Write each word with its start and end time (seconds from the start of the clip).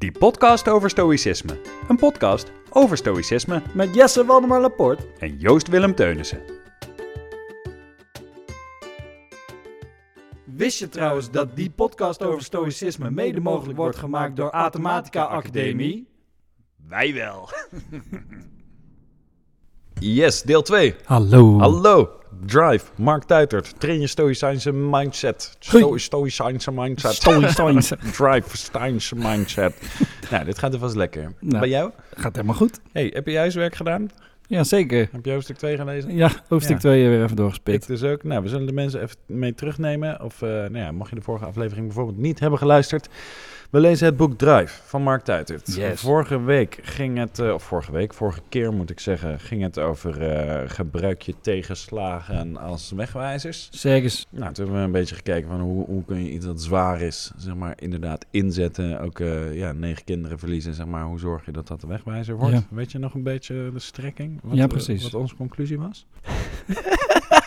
Die 0.00 0.12
podcast 0.12 0.68
over 0.68 0.90
stoïcisme. 0.90 1.60
Een 1.88 1.96
podcast 1.96 2.52
over 2.70 2.96
stoïcisme 2.96 3.62
Met 3.74 3.94
Jesse 3.94 4.24
Waldemar 4.24 4.60
Laporte. 4.60 5.06
en 5.18 5.38
Joost 5.38 5.68
Willem 5.68 5.94
Teunissen. 5.94 6.40
Wist 10.44 10.78
je 10.78 10.88
trouwens 10.88 11.30
dat 11.30 11.56
die 11.56 11.70
podcast 11.70 12.22
over 12.22 12.42
stoïcisme 12.42 13.10
mede 13.10 13.40
mogelijk 13.40 13.78
wordt 13.78 13.96
gemaakt 13.96 14.36
door 14.36 14.50
Athematica 14.50 15.24
Academie? 15.24 16.08
Wij 16.88 17.14
wel. 17.14 17.48
yes, 20.18 20.42
deel 20.42 20.62
2. 20.62 20.94
Hallo. 21.04 21.58
Hallo. 21.58 22.19
Drive, 22.46 22.84
Mark 22.96 23.24
Tuitert. 23.24 23.80
Train 23.80 24.00
je 24.00 24.06
stoïcijnse 24.06 24.72
mindset. 24.72 25.56
Sto 25.58 25.96
stoïcijnse 25.96 26.70
mindset. 26.72 27.12
Stoïcijnse. 27.14 27.96
Drive, 28.18 28.56
stoïcijnse 28.56 29.14
mindset. 29.14 29.74
nou, 30.30 30.44
dit 30.44 30.58
gaat 30.58 30.72
er 30.72 30.78
vast 30.78 30.94
lekker. 30.96 31.32
Nou. 31.40 31.58
Bij 31.60 31.68
jou? 31.68 31.90
Gaat 32.14 32.34
helemaal 32.34 32.56
goed. 32.56 32.80
Hey, 32.92 33.10
heb 33.14 33.26
je 33.26 33.36
huiswerk 33.36 33.74
gedaan? 33.74 34.08
Ja, 34.46 34.64
zeker. 34.64 35.08
Heb 35.12 35.24
je 35.24 35.32
hoofdstuk 35.32 35.56
2 35.56 35.76
gelezen? 35.76 36.16
Ja, 36.16 36.30
hoofdstuk 36.48 36.74
Ja. 36.76 36.80
2 36.80 37.08
weer 37.08 37.16
even 37.18 37.30
Ik 37.30 37.36
doorgespit. 37.36 37.86
dus 37.86 38.02
ook. 38.02 38.22
Nou, 38.22 38.42
we 38.42 38.48
zullen 38.48 38.66
de 38.66 38.72
mensen 38.72 39.02
even 39.02 39.16
mee 39.26 39.54
terugnemen. 39.54 40.22
Of, 40.22 40.42
eh, 40.42 40.48
nou 40.48 40.76
ja, 40.78 40.92
mocht 40.92 41.10
je 41.10 41.16
de 41.16 41.22
vorige 41.22 41.44
aflevering 41.44 41.86
bijvoorbeeld 41.86 42.18
niet 42.18 42.40
hebben 42.40 42.58
geluisterd. 42.58 43.08
We 43.70 43.80
lezen 43.80 44.06
het 44.06 44.16
boek 44.16 44.38
Drive 44.38 44.80
van 44.84 45.02
Mark 45.02 45.22
Tuitert. 45.22 45.74
Yes. 45.74 46.00
Vorige 46.00 46.42
week 46.42 46.78
ging 46.82 47.18
het, 47.18 47.38
eh, 47.38 47.52
of 47.52 47.62
vorige 47.62 47.92
week, 47.92 48.14
vorige 48.14 48.40
keer 48.48 48.72
moet 48.72 48.90
ik 48.90 49.00
zeggen, 49.00 49.40
ging 49.40 49.62
het 49.62 49.78
over 49.78 50.22
eh, 50.22 50.68
gebruik 50.70 51.22
je 51.22 51.34
tegenslagen 51.40 52.56
als 52.56 52.90
wegwijzers. 52.90 53.68
Zeg 53.70 54.02
eens. 54.02 54.26
Nou, 54.30 54.52
toen 54.52 54.64
hebben 54.64 54.80
we 54.82 54.86
een 54.86 54.92
beetje 55.00 55.14
gekeken 55.14 55.48
van 55.48 55.60
hoe, 55.60 55.84
hoe 55.86 56.04
kun 56.04 56.24
je 56.24 56.30
iets 56.30 56.44
dat 56.46 56.62
zwaar 56.62 57.00
is, 57.00 57.30
zeg 57.36 57.54
maar, 57.54 57.72
inderdaad 57.76 58.26
inzetten. 58.30 59.00
Ook 59.00 59.20
eh, 59.20 59.54
ja, 59.56 59.72
negen 59.72 60.04
kinderen 60.04 60.38
verliezen, 60.38 60.74
zeg 60.74 60.86
maar, 60.86 61.04
hoe 61.04 61.18
zorg 61.18 61.44
je 61.44 61.52
dat 61.52 61.68
dat 61.68 61.80
de 61.80 61.86
wegwijzer 61.86 62.36
wordt? 62.36 62.54
Ja. 62.54 62.62
Weet 62.70 62.92
je 62.92 62.98
nog 62.98 63.14
een 63.14 63.22
beetje 63.22 63.70
de 63.72 63.78
strekking? 63.78 64.40
Wat, 64.42 64.56
Ja, 64.56 64.66
precies. 64.66 65.02
wat 65.02 65.14
onze 65.14 65.36
conclusie 65.36 65.78
was? 65.78 66.06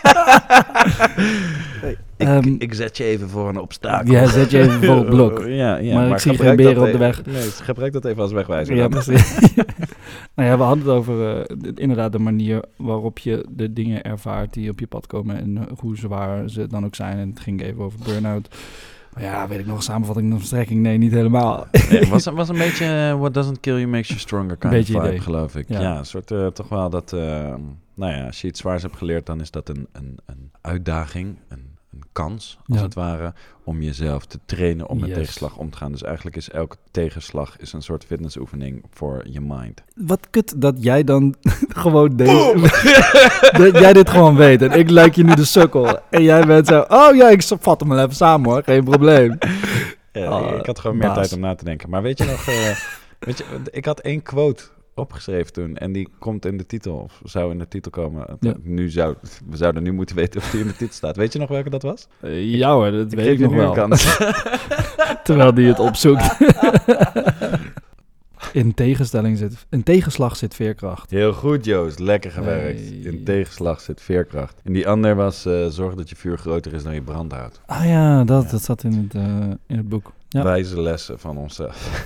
ik, 1.82 1.98
Ehm, 2.18 2.56
ik 2.58 2.74
zet 2.74 2.98
je 2.98 3.04
even 3.04 3.30
voor 3.30 3.50
een 3.50 3.60
obstakel. 3.60 4.14
Ja, 4.14 4.26
zet 4.28 4.52
je 4.52 4.60
even 4.60 4.84
voor 4.84 4.96
het 4.96 5.10
blok. 5.16 5.44
ja, 5.46 5.76
ja, 5.78 5.94
Maar 5.96 6.10
ik 6.10 6.18
zie 6.18 6.38
geen 6.38 6.56
beren 6.56 6.84
op 6.86 6.92
de 6.92 6.98
weg. 6.98 7.26
Nee, 7.26 7.42
gebruik 7.42 7.94
dat 7.94 8.06
even 8.06 8.22
als 8.22 8.32
wegwijzer. 8.32 8.76
Ja, 8.76 8.88
precies. 8.88 9.40
nou 10.36 10.50
ja, 10.50 10.58
we 10.58 10.64
hadden 10.64 10.86
het 10.86 10.94
over 10.94 11.38
eh, 11.38 11.72
inderdaad 11.76 12.12
de 12.12 12.20
manier 12.20 12.64
waarop 12.78 13.18
je 13.20 13.46
de 13.50 13.74
dingen 13.74 14.04
ervaart 14.04 14.54
die 14.54 14.70
op 14.70 14.80
je 14.80 14.88
pad 14.88 15.08
komen 15.08 15.38
en 15.38 15.58
eh, 15.58 15.64
hoe 15.80 15.98
zwaar 15.98 16.50
ze 16.50 16.68
dan 16.68 16.86
ook 16.86 16.96
zijn. 16.96 17.18
En 17.18 17.30
het 17.30 17.40
ging 17.40 17.62
even 17.62 17.84
over 17.84 18.00
burn-out. 18.06 18.48
Ja, 19.20 19.48
weet 19.48 19.60
ik 19.60 19.66
nog 19.66 19.76
een 19.76 19.82
samenvatting 19.82 20.32
van 20.32 20.42
strekking? 20.42 20.82
Nee, 20.82 20.98
niet 20.98 21.12
helemaal. 21.12 21.68
Nee, 21.90 22.08
was, 22.10 22.26
was 22.26 22.50
een 22.50 22.58
beetje 22.58 22.86
eh, 22.86 23.20
what 23.20 23.34
doesn't 23.34 23.60
kill 23.60 23.74
you 23.76 23.88
makes 23.88 24.08
you 24.08 24.20
stronger 24.20 24.58
kind 24.58 24.74
Beetje 24.74 24.94
of 24.96 25.00
vibe, 25.02 25.14
idee. 25.14 25.24
geloof 25.26 25.56
ik. 25.56 25.66
Ja, 25.68 25.82
Ja. 25.82 25.98
een 25.98 26.06
soort 26.06 26.28
toch 26.54 26.70
wel 26.70 26.90
dat, 26.90 27.14
eh, 27.14 27.54
nou 27.94 28.12
ja, 28.14 28.26
als 28.26 28.42
je 28.42 28.48
iets 28.48 28.60
zwaars 28.60 28.82
hebt 28.82 28.98
geleerd, 28.98 29.26
dan 29.26 29.42
is 29.42 29.52
dat 29.52 29.70
een, 29.70 29.88
een, 29.92 30.18
een 30.26 30.52
uitdaging, 30.62 31.38
een, 31.48 31.72
een 31.92 32.04
kans, 32.12 32.58
als 32.68 32.78
Ja. 32.78 32.84
het 32.84 32.94
ware, 32.94 33.34
om 33.64 33.82
jezelf 33.82 34.26
te 34.26 34.40
trainen 34.46 34.88
om 34.90 35.00
met 35.00 35.10
Yes. 35.10 35.18
tegenslag 35.18 35.58
om 35.58 35.70
te 35.70 35.78
gaan. 35.78 35.92
Dus 35.92 36.04
eigenlijk 36.04 36.36
is 36.36 36.50
elke 36.50 36.76
tegenslag 36.92 37.58
is 37.58 37.74
een 37.74 37.82
soort 37.82 38.06
fitnessoefening 38.06 38.84
voor 38.92 39.24
je 39.30 39.42
mind. 39.42 39.84
Wat 39.96 40.28
kut 40.30 40.62
dat 40.62 40.76
jij 40.84 41.04
dan 41.04 41.36
gewoon 41.84 42.16
deze... 42.24 42.54
dat 43.64 43.80
jij 43.80 43.94
dit 43.94 44.10
gewoon 44.10 44.36
weet 44.36 44.62
en 44.62 44.72
ik 44.72 44.90
lijk 44.90 45.16
je 45.16 45.24
nu 45.24 45.34
de 45.36 45.46
sukkel. 45.46 46.00
En 46.10 46.24
jij 46.24 46.46
bent 46.46 46.68
zo, 46.68 46.80
oh 46.88 47.16
ja, 47.16 47.30
ik 47.30 47.42
vat 47.44 47.80
hem 47.80 47.90
wel 47.90 48.00
even 48.04 48.16
samen 48.16 48.50
hoor, 48.50 48.64
geen 48.64 48.84
probleem. 48.84 49.38
Ja, 50.12 50.40
Oh, 50.40 50.58
ik 50.58 50.66
had 50.66 50.80
gewoon 50.80 50.98
meer 50.98 51.08
baas. 51.08 51.18
tijd 51.18 51.34
om 51.34 51.40
na 51.40 51.56
te 51.56 51.64
denken. 51.66 51.90
Maar 51.90 52.02
weet 52.02 52.18
je 52.18 52.26
nog, 52.26 52.48
eh, 52.48 52.78
weet 53.20 53.38
je, 53.38 53.44
ik 53.72 53.86
had 53.86 54.00
één 54.00 54.22
quote 54.22 54.64
opgeschreven 54.96 55.54
toen 55.54 55.78
en 55.78 55.92
die 55.92 56.10
komt 56.20 56.46
in 56.46 56.58
de 56.58 56.66
titel, 56.66 56.96
of 56.96 57.22
zou 57.24 57.52
in 57.52 57.60
de 57.60 57.68
titel 57.68 57.92
komen. 57.92 58.38
Ja. 58.40 58.54
Nu 58.62 58.90
zou, 58.90 59.16
we 59.50 59.58
zouden 59.58 59.84
nu 59.84 59.92
moeten 59.92 60.16
weten 60.16 60.42
of 60.42 60.50
die 60.52 60.62
in 60.62 60.68
de 60.68 60.76
titel 60.76 60.94
staat. 60.96 61.16
Weet 61.16 61.34
je 61.34 61.40
nog 61.40 61.50
welke 61.50 61.70
dat 61.70 61.82
was? 61.82 62.08
Eh, 62.20 62.54
ja 62.54 62.74
hoor, 62.74 62.92
dat 62.92 63.14
weet 63.14 63.28
ik 63.32 63.38
je 63.38 63.44
nog 63.44 63.54
wel. 63.54 63.72
kans. 63.74 64.18
Terwijl 65.24 65.54
die 65.54 65.68
het 65.68 65.80
opzoekt. 65.80 66.38
in, 68.54 68.74
tegenstelling 68.74 69.38
zit, 69.38 69.66
in 69.70 69.84
tegenslag 69.84 70.36
zit 70.38 70.56
veerkracht. 70.56 71.10
Heel 71.10 71.34
goed, 71.34 71.66
Joost. 71.66 72.00
Lekker 72.00 72.32
gewerkt. 72.32 72.80
Hey. 72.80 72.90
In 72.90 73.24
tegenslag 73.24 73.82
zit 73.82 74.02
veerkracht. 74.02 74.60
En 74.64 74.74
die 74.74 74.88
ander 74.88 75.16
was 75.16 75.46
eh, 75.46 75.66
zorg 75.68 75.96
dat 75.96 76.10
je 76.10 76.16
vuur 76.16 76.38
groter 76.38 76.74
is 76.74 76.84
dan 76.84 76.94
je 76.94 77.02
brandhout. 77.02 77.62
Ah 77.66 77.86
ja, 77.86 78.24
dat, 78.24 78.44
Ja. 78.44 78.52
dat 78.52 78.62
zat 78.62 78.84
in 78.84 78.94
het, 78.94 79.16
eh, 79.16 79.50
in 79.68 79.78
het 79.78 79.90
boek. 79.90 80.12
Ja. 80.30 80.44
Wijze 80.44 80.82
lessen 80.82 81.20
van 81.20 81.38
onszelf. 81.38 82.06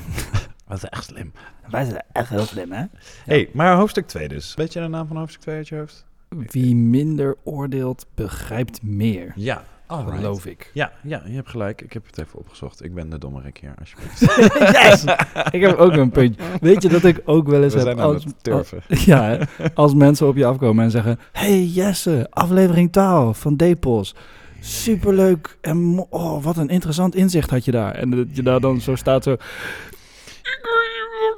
Wat 0.68 0.78
is 0.78 0.84
echt 0.84 1.04
slim. 1.04 1.32
Wij 1.70 1.86
zijn 1.86 2.02
echt 2.12 2.30
heel 2.30 2.46
slim, 2.46 2.72
hè? 2.72 2.84
hey, 3.26 3.50
maar 3.54 3.76
hoofdstuk 3.76 4.08
2 4.08 4.28
dus. 4.28 4.54
Weet 4.56 4.74
je 4.74 4.80
de 4.80 4.88
naam 4.88 5.08
van 5.08 5.18
hoofdstuk 5.18 5.42
2 5.42 5.56
uit 5.56 5.68
je 5.68 5.76
hoofd? 5.76 6.06
Wie 6.30 6.76
minder 6.76 7.36
oordeelt, 7.44 8.06
begrijpt 8.16 8.84
meer. 8.84 9.32
Ja, 9.36 9.64
Geloof 9.88 10.46
ik. 10.46 10.72
Ja, 10.74 10.92
ja, 11.04 11.22
je 11.26 11.36
hebt 11.36 11.50
gelijk. 11.50 11.82
Ik 11.82 11.94
heb 11.94 12.06
het 12.06 12.18
even 12.18 12.40
opgezocht. 12.40 12.84
Ik 12.84 12.94
ben 12.94 13.10
de 13.10 13.18
dommerik 13.18 13.58
hier, 13.58 13.74
alsjeblieft. 13.80 14.20
yes! 14.84 15.04
Ik 15.52 15.62
heb 15.62 15.78
ook 15.78 15.94
een 15.94 16.10
puntje. 16.10 16.42
Weet 16.62 16.82
je 16.82 16.90
dat 16.90 17.04
ik 17.04 17.22
ook 17.26 17.48
wel 17.48 17.64
eens 17.64 17.74
We 17.74 17.80
heb 17.80 18.00
als, 18.00 18.24
het 18.24 18.44
turven. 18.44 18.82
als- 18.90 19.06
ja, 19.06 19.40
als 19.74 19.94
mensen 19.94 20.28
op 20.28 20.36
je 20.36 20.46
afkomen 20.46 20.84
en 20.84 20.92
zeggen... 20.92 21.20
Hey 21.32 21.64
Jesse, 21.64 22.28
aflevering 22.30 22.92
12 22.92 23.40
van 23.40 23.56
Depos. 23.56 24.16
Superleuk 24.60 25.58
en 25.62 26.06
oh, 26.10 26.44
wat 26.44 26.58
een 26.58 26.70
interessant 26.70 27.16
inzicht 27.16 27.50
had 27.50 27.66
je 27.66 27.72
daar. 27.72 27.96
En 27.96 28.10
dat 28.10 28.28
je 28.32 28.44
daar 28.44 28.60
dan 28.60 28.82
zo 28.82 28.96
staat 28.96 29.24
zo... 29.24 29.36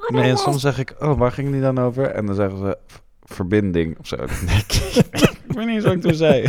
Nee, 0.08 0.30
en 0.30 0.36
soms 0.36 0.60
zeg 0.60 0.78
ik, 0.78 0.94
oh, 0.98 1.18
waar 1.18 1.32
ging 1.32 1.50
die 1.52 1.60
dan 1.60 1.78
over? 1.78 2.04
En 2.06 2.26
dan 2.26 2.34
zeggen 2.34 2.58
ze, 2.58 2.78
"V- 2.86 2.98
verbinding 3.34 3.98
of 3.98 4.06
zo. 4.06 4.16
Nee, 4.46 4.64
ik 5.48 5.56
weet 5.56 5.66
niet 5.66 5.74
eens 5.74 5.84
wat 5.84 5.92
ik 5.94 6.00
toen 6.00 6.14
zei. 6.14 6.42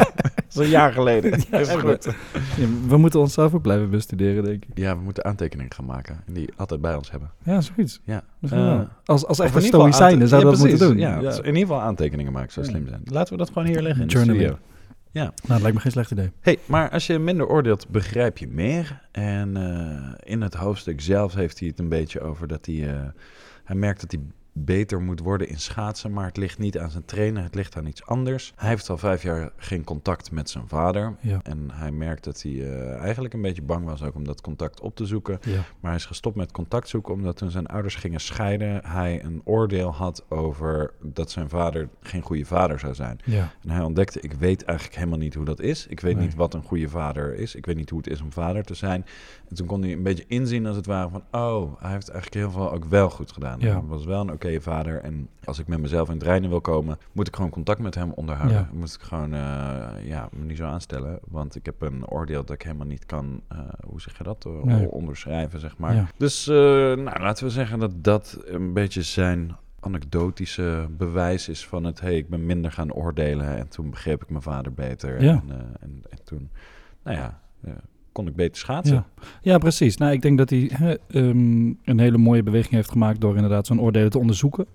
Dat 0.52 0.62
is 0.62 0.66
een 0.66 0.72
jaar 0.72 0.94
geleden. 0.94 1.42
Ja, 1.52 1.58
is 1.60 1.70
goed. 1.70 2.06
Ja, 2.58 2.66
we 2.88 2.98
moeten 2.98 3.20
onszelf 3.20 3.54
ook 3.54 3.62
blijven 3.62 3.90
bestuderen, 3.90 4.44
denk 4.44 4.64
ik. 4.66 4.78
Ja, 4.78 4.98
we 4.98 5.04
moeten 5.04 5.26
aantekeningen 5.26 5.74
gaan 5.74 5.86
maken. 5.86 6.24
En 6.28 6.34
die 6.34 6.50
altijd 6.56 6.82
bij 6.82 6.96
ons 6.96 7.12
hebben. 7.12 7.32
Ja, 7.44 7.62
zoiets. 7.62 8.02
Ja. 8.04 8.24
Eh, 8.42 8.50
wel. 8.50 8.88
Als, 9.06 9.26
als 9.26 9.40
echte 9.40 9.54
geval 9.62 9.68
stoïcijnen 9.70 10.28
zouden 10.28 10.52
we 10.52 10.56
Ja, 10.58 10.62
dat 10.62 10.70
moeten 10.72 10.88
doen. 10.88 10.98
Ja, 10.98 11.20
dus 11.20 11.38
in 11.38 11.46
ieder 11.46 11.60
geval 11.62 11.82
aantekeningen 11.82 12.32
maken 12.32 12.52
zou 12.52 12.66
slim 12.66 12.88
zijn. 12.88 13.02
Laten 13.06 13.34
we 13.34 13.40
dat 13.40 13.48
gewoon 13.48 13.66
hier 13.68 13.82
liggen 13.82 14.02
in 14.02 14.08
de 14.08 14.18
studio. 14.20 14.58
Ja. 15.12 15.22
Nou, 15.24 15.34
dat 15.48 15.62
lijkt 15.62 15.76
me 15.76 15.82
geen 15.82 15.92
slecht 15.92 16.12
idee. 16.12 16.32
Hey, 16.40 16.60
maar 16.66 16.90
als 16.90 17.08
je 17.08 17.20
minder 17.20 17.48
oordeelt, 17.48 17.90
begrijp 17.90 18.38
je 18.38 18.48
meer. 18.48 19.02
En 19.12 19.58
eh, 19.58 20.14
in 20.32 20.42
het 20.42 20.54
hoofdstuk 20.54 21.02
zelf 21.02 21.34
heeft 21.34 21.60
hij 21.60 21.68
het 21.68 21.80
een 21.80 21.90
beetje 21.90 22.22
over 22.22 22.48
dat 22.48 22.66
hij... 22.66 22.94
eh, 22.94 23.08
hij 23.64 23.76
merkt 23.76 24.02
dat 24.02 24.12
hij 24.12 24.22
beter 24.54 25.02
moet 25.02 25.20
worden 25.20 25.50
in 25.50 25.60
schaatsen, 25.60 26.14
maar 26.14 26.26
het 26.26 26.38
ligt 26.38 26.58
niet 26.60 26.78
aan 26.78 26.92
zijn 26.92 27.06
trainer, 27.06 27.44
het 27.44 27.56
ligt 27.56 27.78
aan 27.78 27.86
iets 27.86 28.06
anders. 28.06 28.54
Hij 28.56 28.70
heeft 28.70 28.90
al 28.90 28.98
vijf 28.98 29.24
jaar 29.24 29.52
geen 29.58 29.84
contact 29.84 30.32
met 30.32 30.50
zijn 30.50 30.68
vader. 30.68 31.16
Ja. 31.22 31.40
En 31.44 31.70
hij 31.72 31.92
merkt 31.92 32.24
dat 32.24 32.42
hij 32.42 32.52
eh, 32.52 32.96
eigenlijk 33.00 33.34
een 33.34 33.42
beetje 33.42 33.62
bang 33.62 33.86
was 33.86 34.04
ook 34.04 34.16
om 34.16 34.24
dat 34.24 34.42
contact 34.42 34.80
op 34.82 34.96
te 34.96 35.06
zoeken. 35.06 35.40
Ja. 35.42 35.56
Maar 35.56 35.92
hij 35.92 35.96
is 35.96 36.06
gestopt 36.06 36.36
met 36.36 36.52
contact 36.52 36.88
zoeken 36.90 37.14
omdat 37.14 37.38
toen 37.38 37.52
zijn 37.52 37.68
ouders 37.68 37.96
gingen 37.96 38.20
scheiden, 38.20 38.86
hij 38.86 39.24
een 39.24 39.42
oordeel 39.44 39.94
had 39.94 40.26
over 40.30 40.94
dat 41.02 41.32
zijn 41.32 41.50
vader 41.50 41.90
geen 42.02 42.22
goede 42.22 42.46
vader 42.46 42.80
zou 42.80 42.94
zijn. 42.94 43.20
Ja. 43.26 43.52
En 43.64 43.70
hij 43.70 43.82
ontdekte, 43.84 44.20
ik 44.22 44.34
weet 44.34 44.64
eigenlijk 44.64 44.98
helemaal 44.98 45.20
niet 45.20 45.34
hoe 45.34 45.46
dat 45.46 45.60
is. 45.62 45.88
Ik 45.88 46.00
weet 46.00 46.16
Nee. 46.16 46.26
niet 46.26 46.36
wat 46.36 46.54
een 46.54 46.64
goede 46.64 46.90
vader 46.90 47.36
is. 47.36 47.56
Ik 47.56 47.66
weet 47.66 47.76
niet 47.76 47.90
hoe 47.90 48.00
het 48.00 48.10
is 48.10 48.22
om 48.22 48.32
vader 48.32 48.64
te 48.64 48.74
zijn. 48.74 49.06
En 49.50 49.56
toen 49.56 49.68
kon 49.68 49.82
hij 49.82 49.92
een 49.92 50.04
beetje 50.04 50.26
inzien 50.28 50.66
als 50.66 50.76
het 50.76 50.86
ware 50.86 51.10
van... 51.10 51.24
oh, 51.32 51.82
hij 51.82 51.92
heeft 51.92 52.10
eigenlijk 52.10 52.42
heel 52.46 52.52
veel 52.52 52.72
ook 52.72 52.86
wel 52.86 53.10
goed 53.10 53.32
gedaan. 53.32 53.60
Ja. 53.60 53.72
Hij 53.72 53.82
was 53.88 54.06
wel 54.06 54.22
een 54.22 54.32
oké 54.46 54.62
vader. 54.62 55.02
En 55.02 55.30
als 55.44 55.60
ik 55.60 55.68
met 55.68 55.80
mezelf 55.80 56.08
in 56.08 56.14
het 56.14 56.24
reinen 56.24 56.50
wil 56.50 56.62
komen... 56.62 56.98
moet 57.12 57.28
ik 57.28 57.36
gewoon 57.36 57.52
contact 57.52 57.80
met 57.80 57.96
hem 57.96 58.12
onderhouden. 58.12 58.58
Ja. 58.58 58.70
Moet 58.74 58.94
ik 58.94 59.02
gewoon 59.02 59.34
eh, 59.34 59.40
ja, 60.04 60.30
me 60.32 60.44
niet 60.46 60.58
zo 60.58 60.66
aanstellen. 60.66 61.20
Want 61.28 61.56
ik 61.56 61.66
heb 61.66 61.82
een 61.82 62.08
oordeel 62.08 62.44
dat 62.44 62.56
ik 62.56 62.62
helemaal 62.62 62.88
niet 62.88 63.06
kan... 63.06 63.42
eh, 63.48 63.60
hoe 63.88 64.02
zeg 64.02 64.18
je 64.18 64.24
dat? 64.24 64.46
Eh, 64.46 64.64
Nee. 64.64 64.90
onderschrijven, 64.92 65.60
zeg 65.60 65.78
maar. 65.78 65.96
Ja. 65.96 66.06
Dus 66.18 66.46
nou, 66.46 67.20
laten 67.20 67.44
we 67.46 67.50
zeggen 67.52 67.80
dat 67.80 68.04
dat 68.04 68.38
een 68.46 68.74
beetje 68.74 69.02
zijn 69.02 69.56
anekdotische 69.80 70.88
bewijs 70.98 71.50
is 71.50 71.68
van 71.68 71.84
het... 71.84 72.00
hey, 72.02 72.18
ik 72.18 72.30
ben 72.30 72.46
minder 72.46 72.72
gaan 72.72 72.94
oordelen 72.94 73.58
en 73.58 73.68
toen 73.70 73.90
begreep 73.90 74.22
ik 74.24 74.30
mijn 74.30 74.42
vader 74.42 74.74
beter. 74.74 75.24
Ja. 75.24 75.32
En, 75.32 75.76
en, 75.80 76.04
en 76.10 76.24
toen, 76.24 76.50
nou 77.04 77.18
ja, 77.18 77.40
kon 78.12 78.28
ik 78.28 78.36
beter 78.36 78.58
schaatsen. 78.58 78.96
Ja. 78.96 79.06
ja, 79.42 79.58
precies. 79.58 79.98
Nou, 79.98 80.12
ik 80.12 80.22
denk 80.22 80.38
dat 80.38 80.50
hij 80.50 80.70
hè, 80.74 80.94
ehm, 81.08 81.74
een 81.84 82.00
hele 82.00 82.18
mooie 82.18 82.44
beweging 82.44 82.74
heeft 82.74 82.92
gemaakt 82.92 83.22
door 83.22 83.36
inderdaad 83.36 83.66
zo'n 83.68 83.82
oordelen 83.82 84.10
te 84.10 84.20
onderzoeken. 84.20 84.66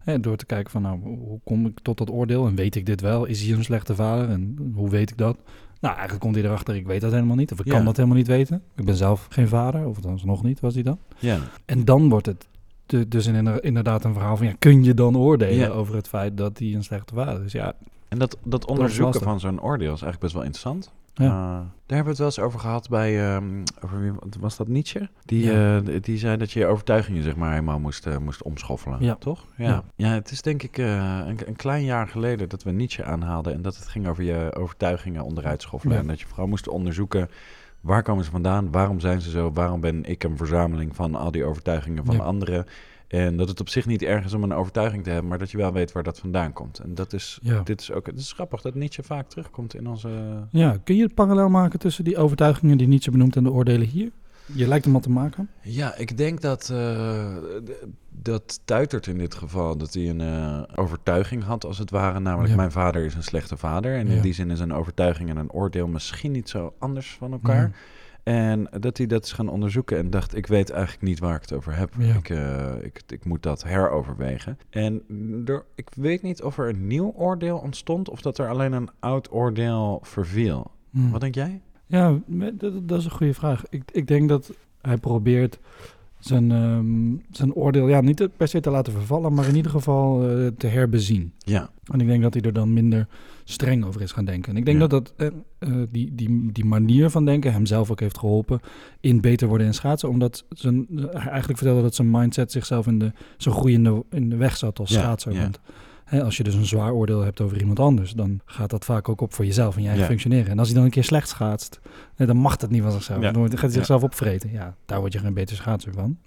Hè, 0.00 0.20
door 0.20 0.36
te 0.36 0.46
kijken 0.46 0.70
van, 0.70 0.82
nou, 0.82 0.98
hoe 1.00 1.40
kom 1.44 1.66
ik 1.66 1.78
tot 1.82 1.98
dat 1.98 2.10
oordeel? 2.10 2.46
En 2.46 2.54
weet 2.54 2.74
ik 2.74 2.86
dit 2.86 3.00
wel? 3.00 3.24
Is 3.24 3.42
hij 3.42 3.56
een 3.56 3.64
slechte 3.64 3.94
vader? 3.94 4.28
En 4.28 4.70
hoe 4.74 4.88
weet 4.90 5.10
ik 5.10 5.16
dat? 5.18 5.36
Nou, 5.80 5.92
eigenlijk 5.94 6.22
komt 6.22 6.34
hij 6.34 6.44
erachter, 6.44 6.74
ik 6.76 6.86
weet 6.86 7.00
dat 7.00 7.12
helemaal 7.12 7.36
niet. 7.36 7.52
Of 7.52 7.60
ik 7.60 7.66
Ja. 7.66 7.72
kan 7.72 7.84
dat 7.84 7.96
helemaal 7.96 8.16
niet 8.18 8.26
weten. 8.26 8.62
Ik 8.76 8.84
ben 8.84 8.94
zelf 8.96 9.26
geen 9.30 9.48
vader, 9.48 9.86
of 9.86 9.98
dan 10.00 10.20
nog 10.24 10.42
niet, 10.42 10.60
was 10.60 10.74
hij 10.74 10.82
dan. 10.82 10.98
Ja. 11.18 11.38
En 11.64 11.84
dan 11.84 12.08
wordt 12.08 12.26
het 12.26 12.48
de- 12.86 13.08
dus 13.08 13.26
in- 13.26 13.62
inderdaad 13.62 14.04
een 14.04 14.12
verhaal 14.12 14.36
van, 14.36 14.46
ja, 14.46 14.52
kun 14.58 14.84
je 14.84 14.94
dan 14.94 15.16
oordelen 15.16 15.54
Ja. 15.54 15.68
over 15.68 15.94
het 15.94 16.08
feit 16.08 16.36
dat 16.36 16.58
hij 16.58 16.74
een 16.74 16.84
slechte 16.84 17.14
vader 17.14 17.44
is? 17.44 17.52
Ja, 17.52 17.72
En 18.08 18.18
dat, 18.18 18.36
dat 18.44 18.66
onderzoeken 18.66 19.20
van 19.20 19.40
zo'n 19.40 19.60
oordeel 19.62 19.92
is 19.92 20.02
eigenlijk 20.02 20.20
best 20.20 20.32
wel 20.34 20.42
interessant. 20.42 20.92
Ja. 21.14 21.24
Eh, 21.26 21.30
daar 21.86 21.98
hebben 21.98 22.04
we 22.04 22.08
het 22.08 22.18
wel 22.18 22.26
eens 22.26 22.38
over 22.38 22.60
gehad 22.60 22.88
bij, 22.88 23.34
ehm, 23.34 23.62
over 23.84 24.00
wie 24.00 24.12
was 24.40 24.56
dat 24.56 24.68
Nietzsche? 24.68 25.08
Die, 25.24 25.44
Ja. 25.44 25.76
eh, 25.80 26.02
die 26.02 26.18
zei 26.18 26.36
dat 26.36 26.52
je 26.52 26.58
je 26.60 26.66
overtuigingen 26.66 27.22
zeg 27.22 27.36
maar 27.36 27.50
helemaal 27.50 27.78
moest, 27.78 28.06
eh, 28.06 28.16
moest 28.16 28.42
omschoffelen, 28.42 29.02
Ja. 29.04 29.14
toch? 29.14 29.46
Ja. 29.56 29.82
Ja. 29.96 30.08
het 30.08 30.30
is 30.30 30.42
denk 30.42 30.62
ik 30.62 30.78
een, 30.78 31.38
een 31.48 31.56
klein 31.56 31.84
jaar 31.84 32.08
geleden 32.08 32.48
dat 32.48 32.62
we 32.62 32.70
Nietzsche 32.70 33.04
aanhaalden 33.04 33.52
en 33.52 33.62
dat 33.62 33.76
het 33.76 33.88
ging 33.88 34.08
over 34.08 34.24
je 34.24 34.54
overtuigingen 34.56 35.24
onderuit 35.24 35.62
schoffelen. 35.62 35.96
En 35.98 36.06
dat 36.06 36.20
je 36.20 36.26
vooral 36.26 36.46
moest 36.46 36.68
onderzoeken, 36.68 37.28
waar 37.80 38.02
komen 38.02 38.24
ze 38.24 38.30
vandaan? 38.30 38.70
Waarom 38.70 39.00
zijn 39.00 39.20
ze 39.20 39.30
zo? 39.30 39.52
Waarom 39.52 39.80
ben 39.80 40.04
ik 40.04 40.24
een 40.24 40.36
verzameling 40.36 40.96
van 40.96 41.14
al 41.14 41.30
die 41.30 41.44
overtuigingen 41.44 42.04
van 42.04 42.20
anderen? 42.20 42.66
En 43.10 43.36
dat 43.36 43.48
het 43.48 43.60
op 43.60 43.68
zich 43.68 43.86
niet 43.86 44.02
erg 44.02 44.24
is 44.24 44.32
om 44.34 44.42
een 44.42 44.52
overtuiging 44.54 45.04
te 45.04 45.10
hebben, 45.10 45.28
maar 45.28 45.38
dat 45.38 45.50
je 45.50 45.56
wel 45.56 45.72
weet 45.72 45.92
waar 45.92 46.02
dat 46.02 46.18
vandaan 46.18 46.52
komt. 46.52 46.78
En 46.78 46.94
dat 46.94 47.12
is, 47.12 47.38
Ja. 47.42 47.60
dit 47.62 47.80
is 47.80 47.92
ook, 47.92 48.06
het 48.06 48.18
is 48.18 48.32
grappig 48.32 48.60
dat 48.60 48.74
Nietzsche 48.74 49.02
vaak 49.02 49.28
terugkomt 49.28 49.74
in 49.74 49.86
onze... 49.88 50.08
Ja, 50.50 50.76
kun 50.84 50.96
je 50.96 51.02
het 51.02 51.14
parallel 51.14 51.48
maken 51.48 51.78
tussen 51.78 52.04
die 52.04 52.16
overtuigingen 52.16 52.78
die 52.78 52.88
Nietzsche 52.88 53.10
benoemt 53.10 53.36
en 53.36 53.42
de 53.44 53.50
oordelen 53.50 53.86
hier? 53.86 54.10
Je 54.54 54.68
lijkt 54.68 54.84
hem 54.84 54.94
al 54.94 55.00
te 55.00 55.10
maken. 55.10 55.48
Ja, 55.62 55.96
ik 55.96 56.16
denk 56.16 56.40
dat, 56.40 56.68
eh, 56.72 57.36
dat 58.08 58.60
Tuitert 58.64 59.06
in 59.06 59.18
dit 59.18 59.34
geval, 59.34 59.76
dat 59.76 59.94
hij 59.94 60.08
een 60.08 60.20
eh, 60.20 60.62
overtuiging 60.74 61.42
had 61.44 61.64
als 61.64 61.78
het 61.78 61.90
ware. 61.90 62.18
Namelijk, 62.20 62.50
Ja. 62.50 62.56
mijn 62.56 62.72
vader 62.72 63.04
is 63.04 63.14
een 63.14 63.22
slechte 63.22 63.56
vader. 63.56 63.96
En 63.96 64.06
in 64.08 64.16
Ja. 64.16 64.22
die 64.22 64.32
zin 64.32 64.50
is 64.50 64.60
een 64.60 64.72
overtuiging 64.74 65.28
en 65.30 65.36
een 65.36 65.50
oordeel 65.52 65.86
misschien 65.86 66.32
niet 66.32 66.48
zo 66.48 66.74
anders 66.78 67.14
van 67.18 67.32
elkaar. 67.32 67.72
En 68.22 68.68
dat 68.80 68.96
hij 68.96 69.06
dat 69.06 69.24
is 69.24 69.32
gaan 69.32 69.48
onderzoeken 69.48 69.98
en 69.98 70.10
dacht, 70.10 70.36
ik 70.36 70.46
weet 70.46 70.70
eigenlijk 70.70 71.02
niet 71.02 71.18
waar 71.18 71.34
ik 71.34 71.40
het 71.40 71.52
over 71.52 71.76
heb. 71.76 71.94
Ja. 71.98 72.14
Ik, 72.14 72.28
eh, 72.28 72.84
ik, 72.84 73.02
ik 73.08 73.24
moet 73.24 73.42
dat 73.42 73.62
heroverwegen. 73.62 74.58
En 74.70 75.02
er, 75.44 75.64
ik 75.74 75.88
weet 75.94 76.22
niet 76.22 76.42
of 76.42 76.58
er 76.58 76.68
een 76.68 76.86
nieuw 76.86 77.12
oordeel 77.16 77.58
ontstond 77.58 78.08
of 78.08 78.20
dat 78.20 78.38
er 78.38 78.48
alleen 78.48 78.72
een 78.72 78.90
oud 78.98 79.32
oordeel 79.32 80.00
verviel. 80.02 80.70
Hm. 80.90 81.10
Wat 81.10 81.20
denk 81.20 81.34
jij? 81.34 81.60
Ja, 81.86 82.18
dat, 82.26 82.88
dat 82.88 82.98
is 82.98 83.04
een 83.04 83.10
goede 83.10 83.34
vraag. 83.34 83.62
Ik, 83.68 83.82
ik 83.92 84.06
denk 84.06 84.28
dat 84.28 84.52
hij 84.80 84.96
probeert 84.96 85.58
zijn, 86.20 87.22
zijn 87.30 87.54
oordeel 87.54 87.88
ja, 87.88 88.00
niet 88.00 88.28
per 88.36 88.48
se 88.48 88.60
te 88.60 88.70
laten 88.70 88.92
vervallen, 88.92 89.34
maar 89.34 89.48
in 89.48 89.56
ieder 89.56 89.70
geval 89.70 90.28
eh, 90.28 90.46
te 90.46 90.66
herbezien. 90.66 91.32
Ja, 91.38 91.70
En 91.84 92.00
ik 92.00 92.06
denk 92.06 92.22
dat 92.22 92.34
hij 92.34 92.42
er 92.42 92.52
dan 92.52 92.72
minder 92.72 93.06
streng 93.44 93.84
over 93.84 94.00
is 94.02 94.12
gaan 94.12 94.24
denken. 94.24 94.50
En 94.52 94.56
ik 94.58 94.64
denk 94.64 94.80
Ja. 94.80 94.86
dat, 94.86 95.12
dat 95.16 95.32
eh, 95.58 95.68
eh, 95.68 95.86
die, 95.90 96.14
die, 96.14 96.52
die 96.52 96.64
manier 96.64 97.10
van 97.10 97.24
denken 97.24 97.52
hem 97.52 97.66
zelf 97.66 97.90
ook 97.90 98.00
heeft 98.00 98.18
geholpen 98.18 98.60
in 99.00 99.20
beter 99.20 99.48
worden 99.48 99.66
in 99.66 99.74
schaatsen. 99.74 100.08
Omdat 100.08 100.44
zijn, 100.48 100.86
hij 100.90 101.10
eigenlijk 101.30 101.58
vertelde 101.58 101.82
dat 101.82 101.94
zijn 101.94 102.10
mindset 102.10 102.52
zichzelf 102.52 102.86
in 102.86 102.98
de, 102.98 103.12
zo 103.36 103.50
groei 103.52 103.74
in 103.74 103.84
de, 103.84 104.04
in 104.10 104.30
de 104.30 104.36
weg 104.36 104.56
zat 104.56 104.78
als 104.78 104.90
Ja, 104.90 104.98
schaatser. 105.00 105.32
ja. 105.32 105.50
Hè, 106.10 106.24
als 106.24 106.36
je 106.36 106.42
dus 106.42 106.54
een 106.54 106.66
zwaar 106.66 106.92
oordeel 106.92 107.20
hebt 107.20 107.40
over 107.40 107.58
iemand 107.58 107.78
anders, 107.80 108.12
dan 108.12 108.40
gaat 108.44 108.70
dat 108.70 108.84
vaak 108.84 109.08
ook 109.08 109.20
op 109.20 109.34
voor 109.34 109.44
jezelf 109.44 109.74
en 109.76 109.80
je 109.80 109.86
eigen 109.86 110.04
Ja. 110.04 110.10
functioneren. 110.10 110.50
En 110.50 110.58
als 110.58 110.66
hij 110.68 110.76
dan 110.76 110.84
een 110.84 110.90
keer 110.90 111.04
slecht 111.04 111.28
schaatst, 111.28 111.80
dan 112.16 112.36
mag 112.36 112.56
dat 112.56 112.70
niet 112.70 112.82
van 112.82 112.92
zichzelf. 112.92 113.22
Ja. 113.22 113.32
Dan 113.32 113.50
gaat 113.50 113.60
hij 113.60 113.70
zichzelf 113.70 114.02
opvreten. 114.02 114.50
Ja, 114.50 114.76
daar 114.86 115.00
word 115.00 115.12
je 115.12 115.18
geen 115.18 115.34
beter 115.34 115.56
schaatser 115.56 115.92
van. 115.92 116.18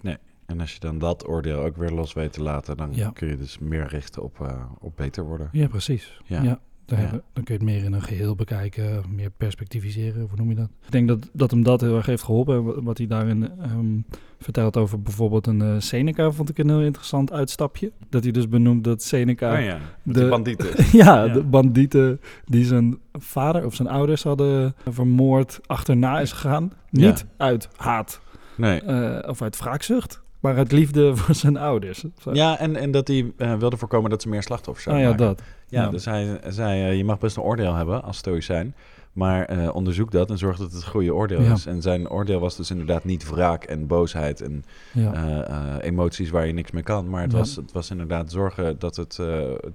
En 0.46 0.60
als 0.60 0.72
je 0.72 0.80
dan 0.80 0.98
dat 0.98 1.28
oordeel 1.28 1.58
ook 1.58 1.76
weer 1.76 1.90
los 1.90 2.12
weet 2.12 2.32
te 2.32 2.42
laten, 2.42 2.76
dan 2.76 3.12
kun 3.12 3.28
je 3.28 3.36
dus 3.36 3.58
meer 3.58 3.86
richten 3.86 4.22
op, 4.22 4.40
eh, 4.40 4.62
op 4.80 4.96
beter 4.96 5.24
worden. 5.24 5.48
Ja, 5.52 5.60
Ja. 5.60 5.68
precies. 5.68 6.20
Ja. 6.24 6.60
Dan, 6.86 7.00
Ja. 7.00 7.10
dan 7.10 7.20
kun 7.44 7.44
je 7.44 7.52
het 7.52 7.62
meer 7.62 7.84
in 7.84 7.92
een 7.92 8.02
geheel 8.02 8.34
bekijken, 8.34 9.02
meer 9.14 9.30
perspectiviseren, 9.36 10.20
hoe 10.20 10.36
noem 10.36 10.48
je 10.48 10.54
dat? 10.54 10.68
Ik 10.84 10.90
denk 10.90 11.08
dat, 11.08 11.30
dat 11.32 11.50
hem 11.50 11.62
dat 11.62 11.80
heel 11.80 11.96
erg 11.96 12.06
heeft 12.06 12.22
geholpen. 12.22 12.54
En 12.56 12.64
wa- 12.64 12.82
Wat 12.82 12.98
hij 12.98 13.06
daarin 13.06 13.50
ehm, 13.60 13.98
vertelt 14.38 14.76
over 14.76 15.02
bijvoorbeeld 15.02 15.46
een 15.46 15.62
eh, 15.62 15.74
Seneca, 15.78 16.30
vond 16.30 16.48
ik 16.48 16.58
een 16.58 16.68
heel 16.68 16.80
interessant 16.82 17.32
uitstapje. 17.32 17.92
Dat 18.08 18.22
hij 18.22 18.32
dus 18.32 18.48
benoemt 18.48 18.84
dat 18.84 19.02
Seneca... 19.02 19.52
Oh 19.58 19.64
ja, 19.64 19.78
de- 20.02 20.12
die 20.12 20.28
bandieten. 20.28 20.66
ja, 20.98 21.24
Ja. 21.24 21.32
de 21.32 21.42
bandieten 21.42 22.20
die 22.44 22.64
zijn 22.64 22.98
vader 23.12 23.64
of 23.64 23.74
zijn 23.74 23.88
ouders 23.88 24.22
hadden 24.22 24.74
vermoord 24.88 25.60
achterna 25.66 26.20
is 26.20 26.32
gegaan. 26.32 26.72
Niet 26.90 27.26
uit 27.36 27.68
haat 27.76 28.20
Nee. 28.56 28.80
eh, 28.80 29.28
of 29.28 29.42
uit 29.42 29.58
wraakzucht, 29.58 30.22
maar 30.44 30.56
uit 30.56 30.72
liefde 30.72 31.12
voor 31.16 31.34
zijn 31.34 31.56
ouders. 31.56 32.04
Zo. 32.18 32.34
Ja, 32.34 32.58
en, 32.58 32.76
en 32.76 32.90
dat 32.90 33.08
hij 33.08 33.32
eh, 33.36 33.54
wilde 33.54 33.76
voorkomen 33.76 34.10
dat 34.10 34.22
ze 34.22 34.28
meer 34.28 34.42
slachtoffers 34.42 34.86
oh 34.86 34.92
zouden 34.92 35.12
ja, 35.12 35.18
maken. 35.18 35.36
dat. 35.36 35.46
Ja, 35.68 35.82
Ja. 35.82 35.88
dus 35.88 36.04
hij 36.04 36.40
zei, 36.48 36.82
eh, 36.82 36.96
je 36.96 37.04
mag 37.04 37.18
best 37.18 37.36
een 37.36 37.42
oordeel 37.42 37.74
hebben 37.74 38.02
als 38.02 38.16
stoïcijn, 38.16 38.74
maar 39.14 39.44
eh, 39.44 39.74
onderzoek 39.74 40.10
dat 40.10 40.30
en 40.30 40.38
zorg 40.38 40.56
dat 40.58 40.72
het 40.72 40.82
een 40.82 40.88
goede 40.90 41.14
oordeel 41.14 41.42
Ja. 41.42 41.52
is. 41.52 41.66
En 41.66 41.82
zijn 41.82 42.08
oordeel 42.10 42.40
was 42.40 42.56
dus 42.56 42.70
inderdaad 42.70 43.04
niet 43.04 43.28
wraak 43.30 43.64
en 43.64 43.86
boosheid 43.86 44.40
en 44.40 44.64
Ja. 44.92 45.12
eh, 45.12 45.40
eh, 45.48 45.74
emoties 45.80 46.30
waar 46.30 46.46
je 46.46 46.52
niks 46.52 46.70
mee 46.70 46.82
kan, 46.82 47.10
maar 47.10 47.22
het, 47.22 47.32
Ja. 47.32 47.38
was, 47.38 47.56
het 47.56 47.72
was 47.72 47.90
inderdaad 47.90 48.30
zorgen 48.32 48.78
dat, 48.78 48.96
het, 48.96 49.20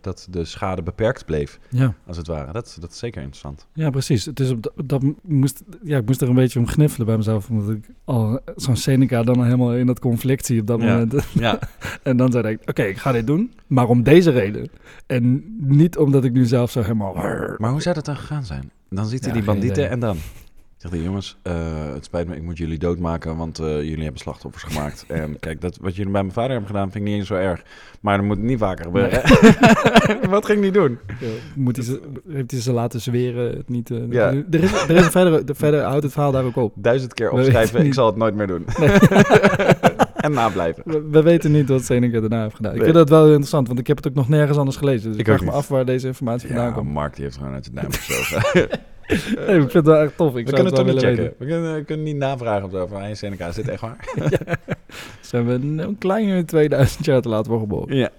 dat 0.02 0.28
de 0.30 0.46
schade 0.46 0.82
beperkt 0.82 1.26
bleef, 1.26 1.60
ja. 1.70 1.94
als 2.08 2.18
het 2.18 2.28
ware. 2.28 2.52
Dat, 2.52 2.78
dat 2.80 2.92
is 2.92 2.98
zeker 2.98 3.22
interessant. 3.22 3.68
Ja, 3.74 3.90
precies. 3.90 4.26
Het 4.26 4.40
is 4.40 4.50
op 4.52 4.64
dat, 4.64 4.74
dat 4.86 5.04
moest, 5.24 5.64
ja, 5.84 5.98
ik 5.98 6.06
moest 6.06 6.22
er 6.22 6.30
een 6.30 6.36
beetje 6.36 6.60
om 6.60 6.68
gniffelen 6.68 7.08
bij 7.08 7.18
mezelf. 7.18 7.50
Omdat 7.50 7.70
ik 7.76 7.90
al 8.06 8.40
zo'n 8.56 8.76
Seneca 8.76 9.24
dan 9.24 9.44
helemaal 9.44 9.76
in 9.76 9.86
dat 9.86 10.00
conflict 10.00 10.46
zie 10.46 10.62
op 10.62 10.68
dat 10.68 10.80
moment. 10.80 11.14
Ja, 11.34 11.60
En 12.04 12.18
dan 12.18 12.32
zei 12.32 12.48
ik, 12.48 12.60
oké, 12.70 12.84
ik 12.84 12.98
ga 12.98 13.12
dit 13.12 13.28
doen. 13.28 13.54
Maar 13.68 13.88
om 13.88 14.04
deze 14.04 14.32
reden. 14.32 14.70
En 15.08 15.44
niet 15.58 15.98
omdat 15.98 16.24
ik 16.24 16.32
nu 16.32 16.46
zelf 16.46 16.72
zo 16.72 16.82
helemaal... 16.82 17.14
maar 17.58 17.72
hoe 17.72 17.82
zou 17.82 17.96
dat 17.96 18.06
dan 18.06 18.16
gegaan 18.18 18.46
zijn? 18.46 18.72
Dan 18.90 19.06
ziet 19.06 19.20
hij 19.20 19.30
Ja, 19.30 19.36
die 19.36 19.46
bandieten 19.46 19.84
idee. 19.84 19.92
en 19.92 20.00
dan... 20.00 20.18
Zegt 20.78 20.94
hij, 20.94 21.04
jongens, 21.04 21.38
eh, 21.42 21.94
het 21.94 22.06
spijt 22.06 22.28
me, 22.28 22.36
ik 22.36 22.42
moet 22.42 22.58
jullie 22.58 22.78
doodmaken, 22.78 23.38
want 23.38 23.60
eh, 23.60 23.66
jullie 23.66 24.04
hebben 24.04 24.22
slachtoffers 24.22 24.64
gemaakt. 24.64 25.06
en 25.22 25.40
kijk, 25.40 25.62
dat, 25.62 25.78
wat 25.82 25.96
jullie 25.96 26.12
bij 26.12 26.22
mijn 26.22 26.34
vader 26.34 26.52
hebben 26.52 26.68
gedaan, 26.68 26.92
vind 26.92 27.04
ik 27.04 27.10
niet 27.10 27.20
eens 27.20 27.28
zo 27.28 27.36
erg. 27.36 27.64
Maar 28.02 28.18
dat 28.18 28.26
moet 28.26 28.40
niet 28.40 28.60
vaker 28.60 28.86
gebeuren. 28.86 29.22
wat 30.30 30.46
ging 30.46 30.62
hij 30.62 30.72
doen? 30.72 31.00
Ja, 31.20 31.28
moet 31.56 31.76
hij 31.76 31.86
ze, 31.86 32.02
heeft 32.30 32.52
hij 32.52 32.60
ze 32.60 32.72
laten 32.72 33.02
zweren? 33.02 33.58
Het 33.58 33.70
niet, 33.70 33.92
eh, 33.92 33.98
Ja. 34.10 34.28
Er 34.30 34.64
is, 34.64 34.72
er 34.72 34.96
is 34.96 35.06
een 35.06 35.12
verder, 35.12 35.46
de, 35.46 35.56
verder 35.56 35.82
houdt 35.82 36.04
het 36.04 36.12
verhaal 36.12 36.32
daar 36.32 36.44
ook 36.46 36.56
op. 36.56 36.74
Duizend 36.76 37.14
keer 37.14 37.32
opschrijven, 37.32 37.86
ik 37.86 37.94
zal 37.94 38.06
het 38.06 38.16
nooit 38.16 38.36
meer 38.36 38.48
doen. 38.48 38.66
en 40.26 40.32
nablijven. 40.32 40.84
We, 40.86 41.02
we 41.12 41.22
weten 41.22 41.52
niet 41.52 41.70
wat 41.70 41.84
Seneca 41.84 42.20
daarna 42.20 42.42
heeft 42.44 42.56
gedaan. 42.56 42.72
Ik 42.72 42.78
Nee. 42.78 42.86
vind 42.86 42.98
dat 43.00 43.10
wel 43.10 43.26
interessant, 43.28 43.68
want 43.68 43.80
ik 43.80 43.88
heb 43.88 43.98
het 43.98 44.08
ook 44.08 44.14
nog 44.14 44.30
nergens 44.30 44.58
anders 44.58 44.78
gelezen. 44.78 45.10
Dus 45.12 45.20
ik, 45.20 45.28
Ik 45.28 45.34
vraag 45.34 45.46
me 45.46 45.52
af 45.52 45.68
waar 45.68 45.86
deze 45.86 46.08
informatie 46.08 46.48
vandaan 46.48 46.68
Ja, 46.68 46.72
komt. 46.74 46.92
Mark 46.94 47.16
die 47.16 47.24
heeft 47.24 47.38
gewoon 47.38 47.54
uit 47.54 47.64
zijn 47.64 47.76
duim 47.76 47.92
gezogen. 48.02 48.70
Nee, 49.08 49.56
ik 49.56 49.60
vind 49.62 49.74
het 49.74 49.86
wel 49.86 49.96
echt 50.02 50.18
tof. 50.18 50.36
Ik 50.36 50.46
we 50.46 50.54
kunnen 50.54 50.66
het 50.66 50.76
toch 50.76 50.86
niet 50.94 51.00
checken. 51.04 51.34
We 51.38 51.46
kunnen, 51.46 51.76
we 51.76 51.84
kunnen 51.84 52.06
niet 52.06 52.16
navragen 52.16 52.66
of 52.66 52.72
zo. 52.72 52.88
Van, 52.88 53.02
hey, 53.02 53.16
Seneca, 53.16 53.48
is 53.48 53.56
dit 53.56 53.68
echt 53.68 53.82
waar? 53.82 53.98
Zijn 55.22 55.46
we 55.46 55.54
een, 55.54 55.78
een 55.80 55.98
kleine 55.98 56.46
2000 56.46 57.06
jaar 57.06 57.22
te 57.22 57.30
laat 57.30 57.48
voor 57.48 57.60
geboren. 57.60 57.96
ja. 57.96 58.10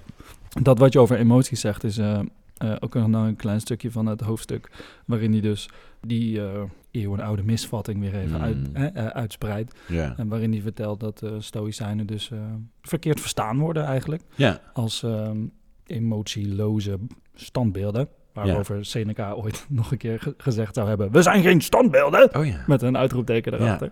Dat 0.62 0.78
wat 0.78 0.92
je 0.92 0.98
over 0.98 1.16
emoties 1.16 1.60
zegt 1.60 1.84
is 1.84 1.98
eh, 1.98 2.18
eh, 2.56 2.72
ook 2.80 2.94
nog 2.94 3.24
een 3.26 3.36
klein 3.36 3.60
stukje 3.60 3.90
van 3.90 4.06
het 4.06 4.20
hoofdstuk... 4.20 4.68
waarin 5.04 5.32
hij 5.32 5.40
dus 5.40 5.68
die 6.06 6.40
eh 6.40 6.46
eeuwenoude 6.90 7.42
misvatting 7.42 8.00
weer 8.00 8.14
even 8.14 8.36
Mm. 8.36 8.42
uit, 8.42 8.92
eh, 8.94 9.06
uitspreidt. 9.06 9.78
En 10.16 10.28
waarin 10.28 10.52
hij 10.52 10.60
vertelt 10.60 11.00
dat 11.00 11.22
eh 11.22 11.30
stoïcijnen 11.38 12.06
dus 12.06 12.30
eh, 12.30 12.38
verkeerd 12.82 13.20
verstaan 13.20 13.58
worden 13.58 13.84
eigenlijk... 13.84 14.22
ja. 14.34 14.60
als 14.72 15.02
ehm, 15.02 15.38
emotieloze 15.86 16.98
standbeelden. 17.34 18.08
Waarover 18.32 18.84
Seneca 18.84 19.32
ooit 19.32 19.66
nog 19.68 19.90
een 19.92 19.98
keer 19.98 20.20
ge- 20.20 20.34
gezegd 20.36 20.74
zou 20.74 20.88
hebben... 20.88 21.12
We 21.12 21.22
zijn 21.22 21.42
geen 21.42 21.60
standbeelden! 21.60 22.34
Oh 22.36 22.46
ja. 22.46 22.64
Met 22.66 22.82
een 22.82 22.96
uitroepteken 22.96 23.54
erachter. 23.54 23.90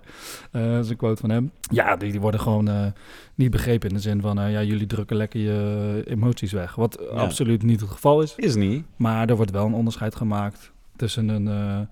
Dat 0.50 0.85
is 0.85 0.90
een 0.90 0.97
quote 0.97 1.21
van 1.21 1.31
hem. 1.31 1.50
Ja, 1.61 1.97
die, 1.97 2.11
die 2.11 2.21
worden 2.21 2.40
gewoon 2.40 2.93
niet 3.35 3.50
begrepen 3.50 3.88
in 3.88 3.95
de 3.95 4.00
zin 4.00 4.21
van... 4.21 4.50
ja, 4.50 4.62
jullie 4.62 4.87
drukken 4.87 5.17
lekker 5.17 5.40
je 5.40 6.02
emoties 6.07 6.52
weg. 6.52 6.75
Wat 6.75 7.09
absoluut 7.11 7.62
niet 7.62 7.81
het 7.81 7.90
geval 7.90 8.23
is. 8.23 8.35
Is 8.37 8.55
niet. 8.55 8.85
Maar 8.97 9.28
er 9.28 9.37
wordt 9.37 9.50
wel 9.50 9.67
een 9.67 9.75
onderscheid 9.75 10.14
gemaakt 10.14 10.73
tussen 10.97 11.28
een, 11.28 11.88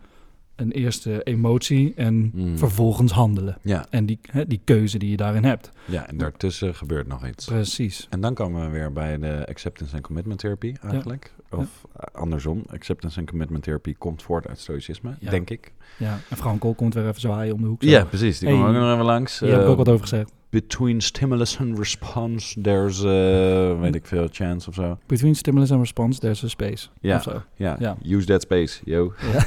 een 0.56 0.72
eerste 0.72 1.22
emotie 1.22 1.92
en 1.96 2.30
Mm. 2.34 2.58
vervolgens 2.58 3.12
handelen. 3.12 3.58
Ja. 3.62 3.86
En 3.90 4.06
die, 4.06 4.18
hè, 4.30 4.46
die 4.46 4.60
keuze 4.64 4.98
die 4.98 5.10
je 5.10 5.16
daarin 5.16 5.44
hebt. 5.44 5.70
ja, 5.84 6.08
en 6.08 6.16
daartussen 6.16 6.74
gebeurt 6.74 7.06
nog 7.06 7.26
iets. 7.26 7.44
Precies. 7.44 8.06
En 8.10 8.20
dan 8.20 8.34
komen 8.34 8.64
we 8.64 8.70
weer 8.70 8.92
bij 8.92 9.18
de 9.18 9.46
acceptance 9.48 9.96
en 9.96 10.02
commitment 10.02 10.38
therapie 10.38 10.76
eigenlijk. 10.82 11.32
Of 11.50 11.86
eh, 11.96 12.20
andersom, 12.20 12.62
acceptance 12.72 13.18
en 13.20 13.26
commitment 13.26 13.62
therapie 13.62 13.94
komt 13.98 14.22
voort 14.22 14.48
uit 14.48 14.58
stoïcisme, 14.58 15.14
denk 15.30 15.50
ik. 15.50 15.72
Ja, 15.96 16.18
en 16.30 16.36
Frankel 16.36 16.74
komt 16.74 16.94
weer 16.94 17.06
even 17.08 17.20
zwaaien 17.20 17.54
om 17.54 17.60
de 17.60 17.66
hoek. 17.66 17.82
zo. 17.82 17.88
Ja, 17.88 18.04
precies. 18.04 18.38
Die 18.38 18.48
Hey. 18.48 18.56
komen 18.58 18.74
ook 18.74 18.80
nog 18.82 18.92
even 18.92 19.04
langs. 19.04 19.40
Hier 19.40 19.48
heb 19.50 19.58
ik 19.58 19.64
Eh, 19.64 19.70
ook 19.70 19.76
wat 19.76 19.88
over 19.88 20.00
gezegd. 20.08 20.32
Between 20.50 21.00
stimulus 21.00 21.58
and 21.60 21.78
response, 21.78 22.60
there's, 22.60 23.02
uh, 23.02 23.80
weet 23.80 23.94
ik 23.94 24.06
veel, 24.06 24.28
chance 24.30 24.68
of 24.68 24.74
zo. 24.74 24.98
Between 25.06 25.34
stimulus 25.34 25.70
and 25.70 25.80
response, 25.80 26.20
there's 26.20 26.44
a 26.44 26.48
space. 26.48 26.88
Ja. 27.00 27.96
Use 28.04 28.26
that 28.26 28.42
space, 28.42 28.80
yo. 28.84 29.12
Ja. 29.32 29.44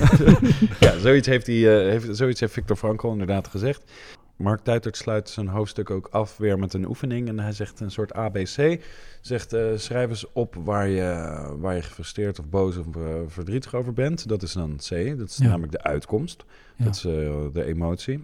ja, 0.89 0.97
zoiets 0.99 1.27
heeft, 1.27 1.47
hij, 1.47 1.81
eh, 1.85 1.89
heeft, 1.91 2.07
zoiets 2.17 2.39
heeft 2.39 2.53
Victor 2.53 2.75
Frankl 2.75 3.07
inderdaad 3.07 3.47
gezegd. 3.47 3.91
Mark 4.39 4.59
Tuitert 4.63 4.97
sluit 4.97 5.29
zijn 5.29 5.47
hoofdstuk 5.47 5.89
ook 5.89 6.07
af 6.11 6.37
weer 6.37 6.59
met 6.59 6.73
een 6.73 6.87
oefening. 6.87 7.27
En 7.27 7.39
hij 7.39 7.51
zegt 7.51 7.79
een 7.79 7.91
soort 7.91 8.13
ABC. 8.13 8.81
Zegt, 9.21 9.53
eh, 9.53 9.65
schrijf 9.75 10.09
eens 10.09 10.31
op 10.33 10.55
waar 10.55 10.87
je, 10.87 11.37
waar 11.59 11.75
je 11.75 11.81
gefrustreerd 11.81 12.39
of 12.39 12.45
boos 12.49 12.77
of 12.77 12.85
eh, 12.95 13.01
verdrietig 13.27 13.73
over 13.75 13.93
bent. 13.93 14.27
Dat 14.27 14.41
is 14.43 14.53
dan 14.53 14.75
C. 14.75 15.17
Dat 15.17 15.29
is 15.29 15.37
Ja. 15.37 15.47
namelijk 15.47 15.71
de 15.71 15.83
uitkomst. 15.83 16.45
Ja. 16.75 16.85
Dat 16.85 16.95
is 16.95 17.05
eh, 17.05 17.11
de 17.53 17.63
emotie. 17.65 18.23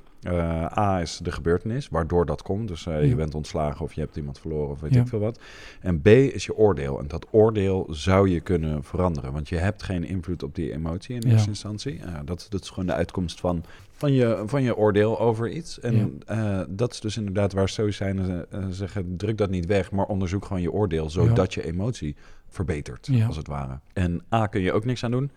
A 0.77 1.01
is 1.01 1.19
de 1.23 1.31
gebeurtenis, 1.31 1.89
waardoor 1.89 2.25
dat 2.25 2.41
komt. 2.41 2.67
Dus 2.67 2.83
Ja. 2.83 2.97
je 2.97 3.15
bent 3.15 3.35
ontslagen 3.35 3.81
of 3.85 3.93
je 3.93 4.01
hebt 4.01 4.15
iemand 4.15 4.39
verloren 4.39 4.69
of 4.69 4.79
weet 4.79 4.95
ik 4.95 5.07
veel 5.07 5.19
wat. 5.19 5.39
En 5.81 6.01
B 6.01 6.07
is 6.07 6.45
je 6.45 6.55
oordeel. 6.55 6.99
En 6.99 7.07
dat 7.07 7.27
oordeel 7.31 7.87
zou 7.89 8.29
je 8.29 8.39
kunnen 8.39 8.83
veranderen. 8.83 9.31
Want 9.33 9.49
je 9.49 9.55
hebt 9.57 9.83
geen 9.83 10.03
invloed 10.03 10.43
op 10.43 10.55
die 10.55 10.71
emotie 10.73 11.15
in 11.15 11.31
eerste 11.31 11.49
instantie. 11.49 11.99
Dat, 12.25 12.47
dat 12.49 12.61
is 12.61 12.69
gewoon 12.69 12.85
de 12.85 12.93
uitkomst 12.93 13.39
van, 13.39 13.63
van, 13.95 14.13
je, 14.13 14.43
van 14.45 14.63
je 14.63 14.75
oordeel 14.75 15.19
over 15.19 15.49
iets. 15.49 15.79
En 15.79 16.19
eh, 16.25 16.61
dat 16.69 16.91
is 16.93 16.99
dus 16.99 17.17
inderdaad 17.17 17.53
waar 17.53 17.69
Stoïcijnen 17.69 18.51
eh, 18.51 18.65
zeggen, 18.69 19.17
druk 19.17 19.37
dat 19.37 19.49
niet 19.49 19.65
weg, 19.65 19.91
maar 19.91 20.05
onderzoek 20.05 20.45
gewoon 20.45 20.61
je 20.61 20.71
oordeel, 20.71 21.09
zodat 21.09 21.53
je 21.53 21.63
emotie 21.65 22.15
verbetert, 22.49 23.07
Ja. 23.11 23.25
als 23.25 23.37
het 23.37 23.47
ware. 23.47 23.79
En 23.93 24.21
A 24.33 24.47
kun 24.47 24.61
je 24.61 24.71
ook 24.73 24.85
niks 24.85 25.03
aan 25.03 25.11
doen, 25.11 25.31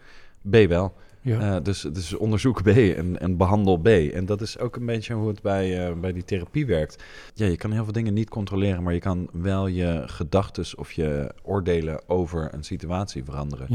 B 0.51 0.57
wel. 0.69 0.95
Eh, 1.23 1.57
dus, 1.63 1.81
dus 1.81 2.15
onderzoek 2.15 2.63
B 2.63 2.67
en, 2.67 3.21
en 3.21 3.37
behandel 3.37 3.77
B. 3.79 3.87
En 3.87 4.27
dat 4.27 4.41
is 4.41 4.59
ook 4.59 4.77
een 4.77 4.87
beetje 4.87 5.15
hoe 5.15 5.29
het 5.29 5.43
bij, 5.43 5.87
eh, 5.89 5.95
bij 5.95 6.13
die 6.13 6.25
therapie 6.25 6.67
werkt. 6.67 7.03
Ja, 7.35 7.47
je 7.47 7.57
kan 7.57 7.73
heel 7.73 7.85
veel 7.85 7.93
dingen 7.93 8.15
niet 8.15 8.29
controleren, 8.29 8.83
maar 8.83 8.93
je 8.95 9.01
kan 9.01 9.29
wel 9.33 9.67
je 9.67 10.03
gedachten 10.07 10.65
of 10.79 10.93
je 10.93 11.35
oordelen 11.43 12.09
over 12.09 12.55
een 12.55 12.65
situatie 12.65 13.25
veranderen. 13.25 13.67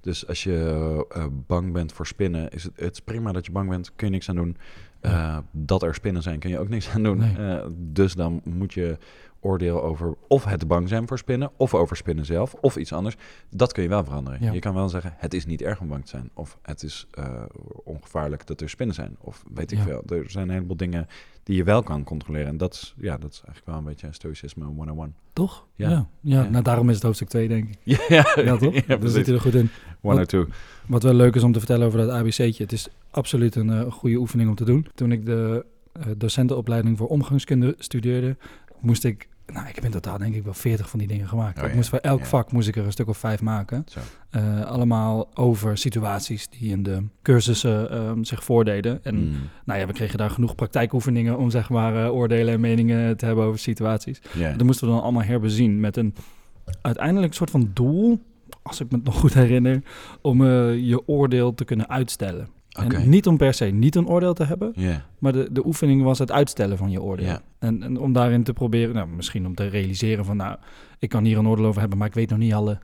Dus 0.00 0.26
als 0.26 0.42
je 0.42 1.06
eh, 1.08 1.26
bang 1.46 1.72
bent 1.72 1.92
voor 1.92 2.06
spinnen, 2.06 2.50
is 2.50 2.64
het, 2.64 2.72
het 2.76 2.92
is 2.92 3.00
prima 3.00 3.32
dat 3.32 3.46
je 3.46 3.52
bang 3.52 3.68
bent, 3.68 3.92
kun 3.96 4.06
je 4.06 4.12
niks 4.12 4.28
aan 4.28 4.36
doen. 4.36 4.56
Eh, 5.00 5.38
dat 5.50 5.82
er 5.82 5.94
spinnen 5.94 6.22
zijn, 6.22 6.38
kun 6.38 6.50
je 6.50 6.58
ook 6.58 6.68
niks 6.68 6.88
aan 6.88 7.02
doen. 7.02 7.18
Nee. 7.18 7.36
Eh, 7.36 7.66
dus 7.76 8.14
dan 8.14 8.40
moet 8.44 8.72
je 8.72 8.98
oordeel 9.40 9.82
over 9.82 10.14
of 10.28 10.44
het 10.44 10.68
bang 10.68 10.88
zijn 10.88 11.08
voor 11.08 11.18
spinnen, 11.18 11.50
of 11.56 11.74
over 11.74 11.96
spinnen 11.96 12.24
zelf, 12.26 12.54
of 12.54 12.76
iets 12.76 12.92
anders. 12.92 13.16
Dat 13.50 13.72
kun 13.72 13.82
je 13.82 13.88
wel 13.88 14.04
veranderen. 14.04 14.38
Ja. 14.42 14.52
Je 14.52 14.58
kan 14.58 14.74
wel 14.74 14.88
zeggen, 14.88 15.14
het 15.16 15.34
is 15.34 15.46
niet 15.46 15.62
erg 15.62 15.80
om 15.80 15.88
bang 15.88 16.02
te 16.04 16.08
zijn. 16.10 16.30
Of 16.34 16.58
het 16.62 16.82
is 16.82 17.06
eh, 17.10 17.42
ongevaarlijk 17.84 18.46
dat 18.46 18.60
er 18.60 18.68
spinnen 18.68 18.94
zijn. 18.94 19.16
Of 19.20 19.44
weet 19.54 19.72
ik 19.72 19.78
Ja. 19.78 19.84
veel. 19.84 20.02
Er 20.08 20.30
zijn 20.30 20.48
een 20.48 20.54
heleboel 20.54 20.76
dingen 20.76 21.06
die 21.42 21.56
je 21.56 21.64
wel 21.64 21.82
kan 21.82 22.04
controleren. 22.04 22.46
En 22.48 22.56
dat 22.56 22.74
is, 22.74 22.94
ja, 22.98 23.16
dat 23.18 23.30
is 23.32 23.36
eigenlijk 23.44 23.66
wel 23.66 23.76
een 23.76 23.84
beetje 23.84 24.08
stoïcisme 24.10 24.64
101. 24.64 25.14
Toch? 25.32 25.66
Ja. 25.74 25.88
Ja. 25.90 26.06
Ja, 26.20 26.42
Ja. 26.42 26.48
nou 26.48 26.62
daarom 26.64 26.88
is 26.88 26.94
het 26.94 27.04
hoofdstuk 27.04 27.28
2, 27.28 27.48
denk 27.48 27.68
ik. 27.68 27.76
Ja, 28.08 28.26
ja, 28.34 28.56
toch? 28.56 28.74
Ja, 28.86 29.06
zit 29.06 29.28
er 29.28 29.40
goed 29.40 29.54
in. 29.54 29.70
102. 30.00 30.46
Wat 30.86 31.02
wel 31.02 31.14
leuk 31.14 31.34
is 31.34 31.42
om 31.42 31.52
te 31.52 31.58
vertellen 31.58 31.86
over 31.86 31.98
dat 31.98 32.10
ABC'tje. 32.10 32.62
Het 32.62 32.72
is 32.72 32.88
absoluut 33.10 33.54
een 33.54 33.70
eh, 33.70 33.92
goede 33.92 34.16
oefening 34.16 34.48
om 34.48 34.54
te 34.54 34.64
doen. 34.64 34.86
Toen 34.94 35.12
ik 35.12 35.26
de 35.26 35.64
eh, 35.92 36.02
docentenopleiding 36.16 36.98
voor 36.98 37.06
omgangskunde 37.08 37.74
studeerde, 37.78 38.36
moest 38.80 39.04
ik... 39.04 39.28
Nou, 39.52 39.68
ik 39.68 39.74
heb 39.74 39.84
in 39.84 39.90
totaal 39.90 40.18
denk 40.18 40.34
ik 40.34 40.44
wel 40.44 40.54
40 40.54 40.88
van 40.90 40.98
die 40.98 41.08
dingen 41.08 41.28
gemaakt. 41.28 41.62
Oh, 41.62 41.68
ja. 41.68 41.74
moest 41.74 41.88
voor 41.88 41.98
elk 41.98 42.18
Ja. 42.18 42.24
vak 42.26 42.52
moest 42.52 42.68
ik 42.68 42.76
er 42.76 42.84
een 42.84 42.92
stuk 42.92 43.08
of 43.08 43.18
vijf 43.18 43.40
maken. 43.42 43.84
Zo. 43.86 44.00
Eh, 44.30 44.64
allemaal 44.64 45.28
over 45.34 45.78
situaties 45.78 46.48
die 46.48 46.70
in 46.70 46.82
de 46.82 47.02
cursussen 47.22 47.90
ehm, 47.90 48.22
zich 48.22 48.44
voordeden. 48.44 49.04
En 49.04 49.14
Mm. 49.28 49.36
nou 49.64 49.80
ja, 49.80 49.86
we 49.86 49.92
kregen 49.92 50.18
daar 50.18 50.30
genoeg 50.30 50.54
praktijkoefeningen 50.54 51.38
om 51.38 51.50
zeg 51.50 51.68
maar 51.70 52.04
eh, 52.04 52.12
oordelen 52.14 52.54
en 52.54 52.60
meningen 52.60 53.16
te 53.16 53.24
hebben 53.26 53.44
over 53.44 53.58
situaties. 53.58 54.20
Ja. 54.34 54.52
Dat 54.52 54.66
moesten 54.66 54.86
we 54.86 54.92
dan 54.92 55.02
allemaal 55.02 55.22
herbezien 55.22 55.80
met 55.80 55.96
een 55.96 56.14
uiteindelijk 56.82 57.34
soort 57.34 57.50
van 57.50 57.70
doel, 57.74 58.20
als 58.62 58.80
ik 58.80 58.90
me 58.90 58.96
het 58.96 59.06
nog 59.06 59.14
goed 59.18 59.34
herinner, 59.34 59.82
om 60.20 60.44
eh, 60.44 60.76
je 60.78 61.08
oordeel 61.08 61.54
te 61.54 61.64
kunnen 61.64 61.88
uitstellen. 61.88 62.48
En 62.78 63.08
niet 63.08 63.26
om 63.26 63.36
per 63.36 63.54
se 63.54 63.64
niet 63.64 63.94
een 63.94 64.08
oordeel 64.08 64.34
te 64.34 64.44
hebben, 64.44 64.74
maar 65.18 65.32
de, 65.32 65.48
de 65.52 65.66
oefening 65.66 66.02
was 66.02 66.18
het 66.18 66.32
uitstellen 66.32 66.76
van 66.76 66.90
je 66.90 67.02
oordeel. 67.02 67.38
En, 67.58 67.82
en 67.82 67.98
om 67.98 68.12
daarin 68.12 68.42
te 68.42 68.52
proberen, 68.52 68.94
nou, 68.94 69.08
misschien 69.08 69.46
om 69.46 69.54
te 69.54 69.68
realiseren 69.68 70.24
van, 70.24 70.36
nou, 70.36 70.56
ik 70.98 71.08
kan 71.08 71.24
hier 71.24 71.38
een 71.38 71.48
oordeel 71.48 71.66
over 71.66 71.80
hebben, 71.80 71.98
maar 71.98 72.08
ik 72.08 72.14
weet 72.14 72.30
nog 72.30 72.38
niet 72.38 72.52
alle, 72.52 72.78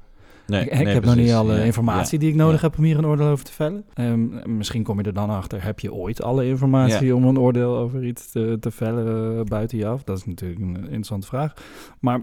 Nee, 0.47 0.61
ik, 0.61 0.73
ik 0.73 0.85
nee, 0.85 0.95
heb 0.95 1.05
nog 1.05 1.15
niet 1.15 1.33
alle 1.33 1.65
informatie 1.65 2.19
die 2.19 2.29
ik 2.29 2.35
nodig 2.35 2.61
heb 2.61 2.79
om 2.79 2.85
hier 2.85 2.99
een 2.99 3.07
oordeel 3.07 3.27
over 3.27 3.45
te 3.45 3.53
vellen. 3.53 3.85
Ehm, 3.95 4.57
misschien 4.57 4.83
kom 4.83 4.99
je 4.99 5.05
er 5.05 5.15
dan 5.15 5.31
achter, 5.31 5.65
heb 5.65 5.81
je 5.81 5.93
ooit 5.93 6.23
alle 6.23 6.47
informatie 6.47 7.15
om 7.15 7.25
een 7.25 7.39
oordeel 7.39 7.77
over 7.77 8.05
iets 8.05 8.31
te, 8.31 8.57
te 8.61 8.71
vellen 8.71 9.39
eh, 9.39 9.45
buiten 9.45 9.79
je 9.79 9.87
af? 9.87 10.03
Dat 10.03 10.19
is 10.19 10.25
natuurlijk 10.25 10.61
een 10.61 10.77
interessante 10.77 11.27
vraag. 11.27 11.53
Maar 12.01 12.21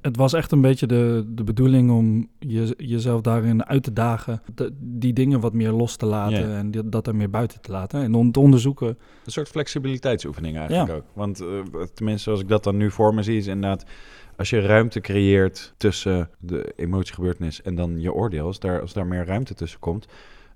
het 0.00 0.16
was 0.16 0.32
echt 0.32 0.52
een 0.52 0.60
beetje 0.60 0.86
de, 0.86 1.24
de 1.28 1.44
bedoeling 1.44 1.90
om 1.90 2.28
je, 2.38 2.74
jezelf 2.78 3.20
daarin 3.20 3.64
uit 3.64 3.82
te 3.82 3.92
dagen, 3.92 4.42
de- 4.54 4.72
die 4.80 5.12
dingen 5.12 5.40
wat 5.40 5.52
meer 5.52 5.70
los 5.72 5.96
te 5.96 6.06
laten 6.06 6.36
en 6.56 6.70
die- 6.70 6.88
dat 6.88 7.06
er 7.06 7.16
meer 7.16 7.30
buiten 7.30 7.60
te 7.60 7.70
laten. 7.72 8.02
En 8.02 8.14
om 8.14 8.32
te 8.32 8.40
onderzoeken, 8.40 8.88
Een 9.24 9.32
soort 9.32 9.48
flexibiliteitsoefening 9.48 10.56
eigenlijk 10.56 10.88
ook. 10.98 11.04
Want 11.12 11.40
eh, 11.40 11.46
tenminste, 11.94 12.22
zoals 12.22 12.40
ik 12.40 12.48
dat 12.48 12.64
dan 12.64 12.76
nu 12.76 12.90
voor 12.90 13.14
me 13.14 13.22
zie, 13.22 13.36
is 13.36 13.46
inderdaad... 13.46 13.84
Als 14.36 14.50
je 14.50 14.60
ruimte 14.60 15.00
creëert 15.00 15.74
tussen 15.76 16.30
de 16.38 16.72
emotiegebeurtenis 16.76 17.62
en 17.62 17.74
dan 17.74 18.00
je 18.00 18.12
oordeel, 18.12 18.46
als 18.46 18.58
daar, 18.58 18.80
als 18.80 18.92
daar 18.92 19.06
meer 19.06 19.24
ruimte 19.26 19.54
tussen 19.54 19.78
komt, 19.80 20.06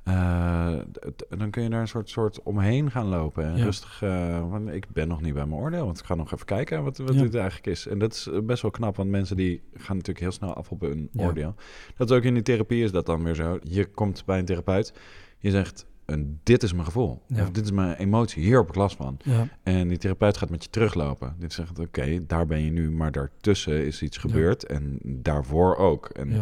d- 0.05 1.25
dan 1.39 1.51
kun 1.51 1.63
je 1.63 1.69
daar 1.69 1.81
een 1.81 1.89
soort, 1.89 2.09
soort 2.11 2.43
omheen 2.43 2.91
gaan 2.91 3.07
lopen. 3.07 3.45
En 3.45 3.57
Ja. 3.57 3.65
rustig, 3.65 4.03
eh, 4.03 4.51
want 4.51 4.69
ik 4.69 4.87
ben 4.89 5.09
nog 5.09 5.21
niet 5.21 5.35
bij 5.35 5.47
mijn 5.47 5.61
oordeel, 5.61 5.85
want 5.85 5.99
ik 5.99 6.05
ga 6.05 6.15
nog 6.15 6.33
even 6.33 6.47
kijken 6.47 6.83
wat, 6.85 6.99
wat 6.99 7.15
Ja. 7.15 7.23
dit 7.23 7.35
eigenlijk 7.35 7.67
is. 7.67 7.87
En 7.87 7.99
dat 7.99 8.13
is 8.13 8.27
eh, 8.29 8.39
best 8.41 8.63
wel 8.63 8.71
knap, 8.71 8.97
want 8.97 9.11
mensen 9.11 9.37
die 9.37 9.63
gaan 9.75 9.97
natuurlijk 9.97 10.21
heel 10.25 10.33
snel 10.33 10.55
af 10.55 10.71
op 10.71 10.81
hun 10.81 11.09
Ja. 11.13 11.25
oordeel. 11.25 11.55
Dat 11.97 12.11
is 12.11 12.17
ook 12.17 12.23
in 12.23 12.35
die 12.35 12.43
therapie 12.43 12.83
is 12.85 12.93
dat 12.93 13.07
dan 13.07 13.23
weer 13.25 13.35
zo. 13.35 13.59
Je 13.63 13.85
komt 13.85 14.25
bij 14.25 14.39
een 14.39 14.45
therapeut, 14.45 14.93
je 15.39 15.51
zegt, 15.51 15.87
en 16.05 16.41
dit 16.43 16.63
is 16.63 16.73
mijn 16.73 16.85
gevoel, 16.85 17.23
Ja. 17.27 17.43
of 17.43 17.51
dit 17.51 17.65
is 17.65 17.71
mijn 17.73 17.95
emotie, 17.97 18.43
hier 18.43 18.59
heb 18.59 18.69
ik 18.69 18.75
last 18.75 18.97
van. 18.97 19.17
ja, 19.23 19.49
En 19.63 19.89
die 19.89 19.99
therapeut 19.99 20.37
gaat 20.37 20.51
met 20.51 20.65
je 20.65 20.71
teruglopen. 20.71 21.35
Dit 21.39 21.53
zegt, 21.53 21.79
oké, 21.79 22.27
daar 22.27 22.47
ben 22.47 22.65
je 22.65 22.71
nu, 22.71 22.91
maar 22.91 23.13
daartussen 23.13 23.87
is 23.87 24.03
iets 24.03 24.17
gebeurd. 24.19 24.67
En 24.67 24.99
daarvoor 25.03 25.77
ook. 25.77 26.09
En 26.09 26.33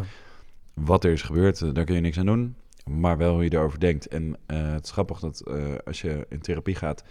wat 0.75 1.05
er 1.05 1.13
is 1.13 1.23
gebeurd, 1.23 1.75
daar 1.75 1.85
kun 1.85 1.95
je 1.95 2.01
niks 2.01 2.19
aan 2.19 2.27
doen. 2.27 2.55
Maar 2.91 3.17
wel 3.17 3.33
hoe 3.33 3.45
je 3.45 3.53
erover 3.53 3.81
denkt. 3.81 4.07
En 4.07 4.37
eh, 4.47 4.73
het 4.73 4.85
is 4.85 4.91
grappig 4.91 5.19
dat 5.21 5.41
eh, 5.41 5.75
als 5.85 6.01
je 6.01 6.27
in 6.29 6.41
therapie 6.41 6.75
gaat... 6.75 7.05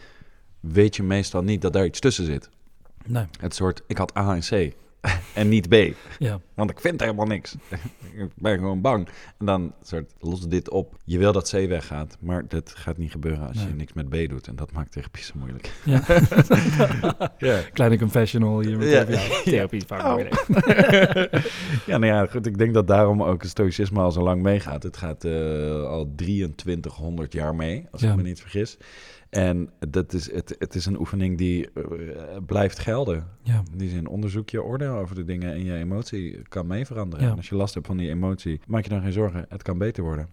weet 0.60 0.96
je 0.96 1.04
meestal 1.04 1.44
niet 1.44 1.62
dat 1.62 1.74
daar 1.74 1.86
iets 1.86 2.00
tussen 2.00 2.26
zit. 2.26 2.50
nee, 3.06 3.26
Het 3.40 3.56
soort, 3.56 3.84
ik 3.88 3.98
had 3.98 4.18
A 4.18 4.36
en 4.36 4.42
C 4.42 4.76
en 5.34 5.50
niet 5.50 5.70
B. 5.70 5.76
ja, 6.20 6.40
Want 6.54 6.70
ik 6.70 6.80
vind 6.80 7.00
helemaal 7.00 7.26
niks. 7.26 7.56
ik 8.18 8.30
ben 8.36 8.58
gewoon 8.58 8.82
bang. 8.82 9.08
En 9.40 9.46
dan 9.46 9.74
soort, 9.84 10.14
los 10.20 10.48
dit 10.48 10.70
op. 10.70 10.96
Je 11.06 11.18
wil 11.18 11.32
dat 11.32 11.50
C 11.50 11.68
weggaat, 11.68 12.18
maar 12.20 12.48
dat 12.48 12.74
gaat 12.76 12.98
niet 12.98 13.12
gebeuren 13.12 13.48
als 13.48 13.58
je 13.64 13.74
niks 13.76 13.94
met 13.94 14.10
B 14.10 14.16
doet. 14.30 14.48
En 14.48 14.56
dat 14.56 14.72
maakt 14.72 14.92
therapie 14.92 15.24
zo 15.24 15.34
moeilijk. 15.36 15.72
ja. 15.86 16.04
Ja. 17.38 17.60
Kleine 17.74 17.98
confessional 17.98 18.60
hier 18.60 18.78
met 18.78 18.90
Ja. 18.90 19.06
ja. 19.10 19.42
therapie. 19.44 19.84
Oh. 19.90 20.12
moeilijk. 20.12 20.46
ja, 21.90 21.98
nou 21.98 22.06
ja, 22.06 22.26
goed. 22.26 22.46
Ik 22.46 22.58
denk 22.58 22.74
dat 22.74 22.88
daarom 22.88 23.24
ook 23.24 23.42
het 23.42 23.52
stoïcisme 23.52 24.00
al 24.00 24.12
zo 24.12 24.22
lang 24.22 24.42
meegaat. 24.42 24.84
Het 24.84 24.98
gaat 24.98 25.24
eh, 25.24 25.84
al 25.84 26.14
2300 26.16 27.34
jaar 27.34 27.56
mee, 27.56 27.88
als 27.92 28.02
Ja. 28.02 28.10
ik 28.10 28.16
me 28.16 28.22
niet 28.22 28.42
vergis. 28.42 28.78
En 29.32 29.70
dat 29.90 30.14
is, 30.14 30.32
het, 30.32 30.56
het 30.60 30.76
is 30.76 30.86
een 30.86 31.00
oefening 31.00 31.38
die 31.38 31.72
eh, 31.72 31.84
blijft 32.46 32.80
gelden. 32.80 33.28
Ja, 33.42 33.64
In 33.72 33.78
die 33.78 33.90
zin, 33.90 34.08
onderzoek 34.08 34.50
je 34.50 34.64
oordeel 34.64 34.94
over 34.94 35.16
de 35.16 35.24
dingen 35.24 35.54
en 35.54 35.64
je 35.64 35.74
emotie 35.74 36.42
kan 36.50 36.68
mee 36.68 36.86
veranderen. 36.86 37.26
Ja. 37.26 37.32
En 37.32 37.38
als 37.38 37.50
je 37.50 37.56
last 37.56 37.74
hebt 37.74 37.88
van 37.88 37.98
die 37.98 38.10
emotie, 38.10 38.60
maak 38.68 38.84
je 38.84 38.90
dan 38.90 39.02
geen 39.02 39.12
zorgen. 39.12 39.46
Het 39.50 39.62
kan 39.62 39.78
beter 39.78 40.04
worden. 40.04 40.28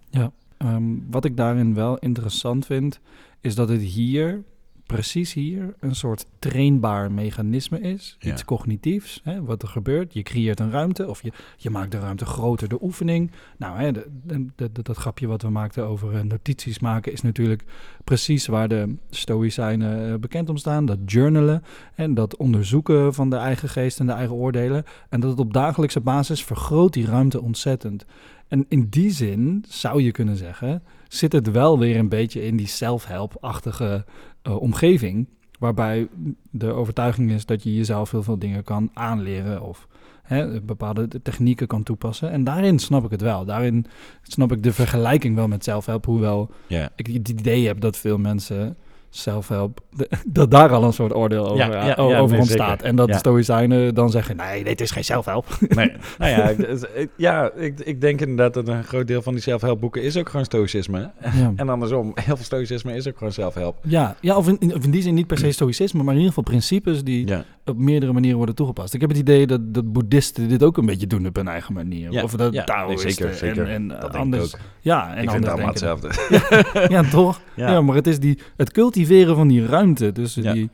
Ehm, 0.59 0.83
wat 1.11 1.25
ik 1.25 1.37
daarin 1.37 1.75
wel 1.75 1.99
interessant 1.99 2.67
vind, 2.67 3.01
is 3.41 3.55
dat 3.55 3.69
het 3.69 3.81
hier, 3.81 4.43
precies 4.89 5.33
hier, 5.33 5.75
een 5.81 5.95
soort 5.95 6.27
trainbaar 6.39 7.13
mechanisme 7.13 7.81
is. 7.81 8.17
Ja. 8.19 8.33
Iets 8.33 8.45
cognitiefs, 8.45 9.21
hè, 9.25 9.43
wat 9.45 9.63
er 9.63 9.69
gebeurt. 9.69 10.13
Je 10.15 10.23
creëert 10.23 10.61
een 10.61 10.71
ruimte 10.71 11.09
of 11.09 11.23
je, 11.23 11.33
je 11.57 11.71
maakt 11.71 11.91
de 11.91 11.99
ruimte 11.99 12.25
groter, 12.25 12.69
de 12.69 12.83
oefening. 12.83 13.31
Nou, 13.57 13.79
hè, 13.79 13.93
de, 13.93 14.07
de- 14.25 14.47
de- 14.57 14.83
dat 14.83 14.97
grapje 14.97 15.27
wat 15.27 15.43
we 15.43 15.49
maakten 15.49 15.87
over 15.87 16.15
eh, 16.15 16.23
notities 16.23 16.79
maken 16.79 17.13
is 17.13 17.23
natuurlijk 17.23 17.65
precies 18.05 18.47
waar 18.47 18.69
de 18.69 18.95
Stoïcijnen 19.11 20.13
eh, 20.13 20.19
bekend 20.19 20.49
om 20.49 20.57
staan. 20.57 20.87
Dat 20.87 20.99
journalen 21.07 21.63
en 21.95 22.15
dat 22.15 22.37
onderzoeken 22.37 23.15
van 23.15 23.31
de 23.31 23.37
eigen 23.37 23.69
geest 23.69 24.01
en 24.01 24.07
de 24.07 24.13
eigen 24.13 24.37
oordelen. 24.37 24.85
En 25.09 25.21
dat 25.21 25.31
het 25.31 25.41
op 25.41 25.53
dagelijkse 25.53 26.01
basis 26.01 26.45
vergroot 26.45 26.93
die 26.93 27.07
ruimte 27.07 27.41
ontzettend. 27.43 28.05
En 28.49 28.67
in 28.69 28.87
die 28.91 29.11
zin 29.11 29.65
zou 29.69 30.03
je 30.03 30.11
kunnen 30.13 30.37
zeggen, 30.37 30.83
zit 31.09 31.33
het 31.33 31.51
wel 31.51 31.79
weer 31.79 31.97
een 31.97 32.09
beetje 32.09 32.45
in 32.45 32.57
die 32.57 32.67
self-help-achtige 32.67 34.05
eh, 34.43 34.61
omgeving. 34.61 35.29
Waarbij 35.59 36.09
de 36.51 36.73
overtuiging 36.73 37.31
is 37.31 37.47
dat 37.47 37.63
je 37.63 37.75
jezelf 37.75 38.11
heel 38.11 38.23
veel 38.23 38.39
dingen 38.39 38.65
kan 38.65 38.91
aanleren 38.95 39.63
of 39.63 39.89
hè, 40.23 40.61
bepaalde 40.61 41.09
technieken 41.23 41.67
kan 41.67 41.83
toepassen. 41.83 42.31
En 42.31 42.45
daarin 42.45 42.79
snap 42.79 43.05
ik 43.05 43.11
het 43.11 43.21
wel. 43.21 43.45
Daarin 43.45 43.87
snap 44.23 44.53
ik 44.53 44.63
de 44.63 44.73
vergelijking 44.73 45.35
wel 45.35 45.49
met 45.49 45.65
self-help. 45.65 46.05
Hoewel 46.05 46.51
ik 46.97 47.07
het 47.07 47.29
idee 47.29 47.67
heb 47.67 47.81
dat 47.81 47.97
veel 47.97 48.19
mensen 48.19 48.77
self-help, 49.11 49.81
dat 50.27 50.51
daar 50.51 50.71
al 50.71 50.85
een 50.85 50.93
soort 50.93 51.15
oordeel 51.15 51.49
over, 51.49 51.57
Ja, 51.73 51.95
over 51.95 52.29
nee, 52.31 52.39
ontstaat. 52.41 52.69
zeker. 52.71 52.85
En 52.87 52.97
dat 52.97 53.15
stoïcijnen 53.15 53.95
dan 53.95 54.11
zeggen, 54.11 54.37
nee, 54.37 54.65
dit 54.65 54.81
is 54.81 54.91
geen 54.91 55.05
self-help. 55.05 55.47
nee, 55.69 55.93
nou 56.19 56.31
ja, 56.31 56.49
ik- 56.49 57.09
ja 57.17 57.51
ik, 57.53 57.81
ik 57.81 58.01
denk 58.01 58.21
inderdaad 58.21 58.55
dat 58.55 58.69
een 58.69 58.85
groot 58.85 59.07
deel 59.07 59.23
van 59.23 59.33
die 59.33 59.43
zelfhelpboeken 59.43 60.03
is 60.03 60.17
ook 60.17 60.29
gewoon 60.29 60.45
stoïcisme. 60.45 61.11
En 61.57 61.69
andersom, 61.69 62.13
heel 62.15 62.37
veel 62.37 62.45
stoïcisme 62.45 62.95
is 62.97 63.09
ook 63.09 63.17
gewoon 63.19 63.33
zelfhelp. 63.33 63.77
Ja, 63.83 64.17
ja 64.21 64.37
of, 64.37 64.49
in, 64.49 64.75
of 64.75 64.85
in 64.85 64.91
die 64.91 65.03
zin 65.03 65.15
niet 65.15 65.27
per 65.27 65.39
se 65.39 65.53
stoïcisme, 65.53 66.03
maar 66.03 66.15
in 66.15 66.21
ieder 66.21 66.35
geval 66.35 66.51
principes 66.53 67.05
die 67.05 67.35
op 67.65 67.77
meerdere 67.79 68.13
manieren 68.13 68.37
worden 68.37 68.55
toegepast. 68.55 68.95
Ik 68.95 69.01
heb 69.01 69.09
het 69.11 69.19
idee 69.19 69.47
dat, 69.47 69.75
dat 69.75 69.93
boeddhisten 69.93 70.49
dit 70.49 70.63
ook 70.63 70.77
een 70.77 70.87
beetje 70.87 71.07
doen 71.07 71.27
op 71.27 71.37
hun 71.37 71.49
eigen 71.49 71.75
manier. 71.75 72.13
Ja, 72.13 72.23
of 72.23 72.33
dat 72.33 72.67
Taoïsten 72.67 73.11
zeker, 73.13 73.35
zeker. 73.35 73.63
en, 73.69 73.71
en 73.75 73.89
dat 73.89 74.01
denk 74.01 74.15
anders. 74.15 74.55
Ja, 74.81 75.15
en 75.15 75.23
ik 75.23 75.31
vind 75.31 75.43
het 75.45 75.53
allemaal 75.53 75.71
hetzelfde. 75.71 76.09
Ja, 76.89 77.03
toch? 77.03 77.41
Ja. 77.55 77.81
Maar 77.81 77.95
het 77.95 78.07
is 78.07 78.19
die, 78.21 78.39
het 78.57 78.73
cultiveren 78.99 79.37
van 79.37 79.49
die 79.49 79.67
ruimte 79.67 80.13
tussen 80.13 80.43
Ja. 80.43 80.53
die 80.53 80.71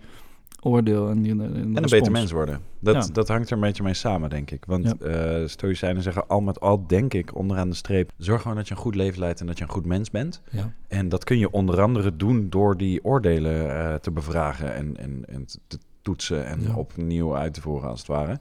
oordeel 0.61 1.11
en 1.11 1.23
die 1.23 1.31
en, 1.33 1.41
En 1.41 1.77
een 1.77 1.83
beter 1.91 2.13
mens 2.13 2.31
worden. 2.33 2.61
Dat, 2.81 2.95
Ja. 3.07 3.13
dat 3.13 3.29
hangt 3.29 3.49
er 3.51 3.55
een 3.55 3.61
beetje 3.61 3.83
mee 3.83 3.95
samen, 3.95 4.31
denk 4.31 4.51
ik. 4.51 4.65
Want 4.65 4.97
eh 5.03 5.43
stoïcijnen 5.47 6.03
zeggen 6.03 6.29
al 6.29 6.41
met 6.41 6.61
al, 6.61 6.87
denk 6.87 7.15
ik, 7.15 7.35
onderaan 7.37 7.69
de 7.71 7.77
streep... 7.77 8.11
zorg 8.17 8.43
gewoon 8.43 8.57
dat 8.57 8.69
je 8.69 8.75
een 8.75 8.81
goed 8.81 8.95
leven 8.95 9.19
leidt 9.21 9.41
en 9.41 9.47
dat 9.47 9.59
je 9.59 9.65
een 9.65 9.71
goed 9.71 9.87
mens 9.87 10.11
bent. 10.11 10.43
Ja. 10.51 10.73
En 10.89 11.09
dat 11.09 11.25
kun 11.25 11.39
je 11.39 11.51
onder 11.51 11.81
andere 11.81 12.17
doen 12.17 12.47
door 12.51 12.77
die 12.77 13.05
oordelen 13.05 13.71
eh, 13.77 13.95
te 13.95 14.11
bevragen... 14.11 14.75
en, 14.75 14.97
en, 14.97 15.25
en 15.27 15.47
te 15.67 15.79
toetsen 16.03 16.47
en 16.47 16.61
Ja. 16.63 16.75
opnieuw 16.75 17.37
uit 17.37 17.55
te 17.55 17.61
voeren, 17.61 17.89
als 17.89 17.99
het 17.99 18.09
ware. 18.09 18.39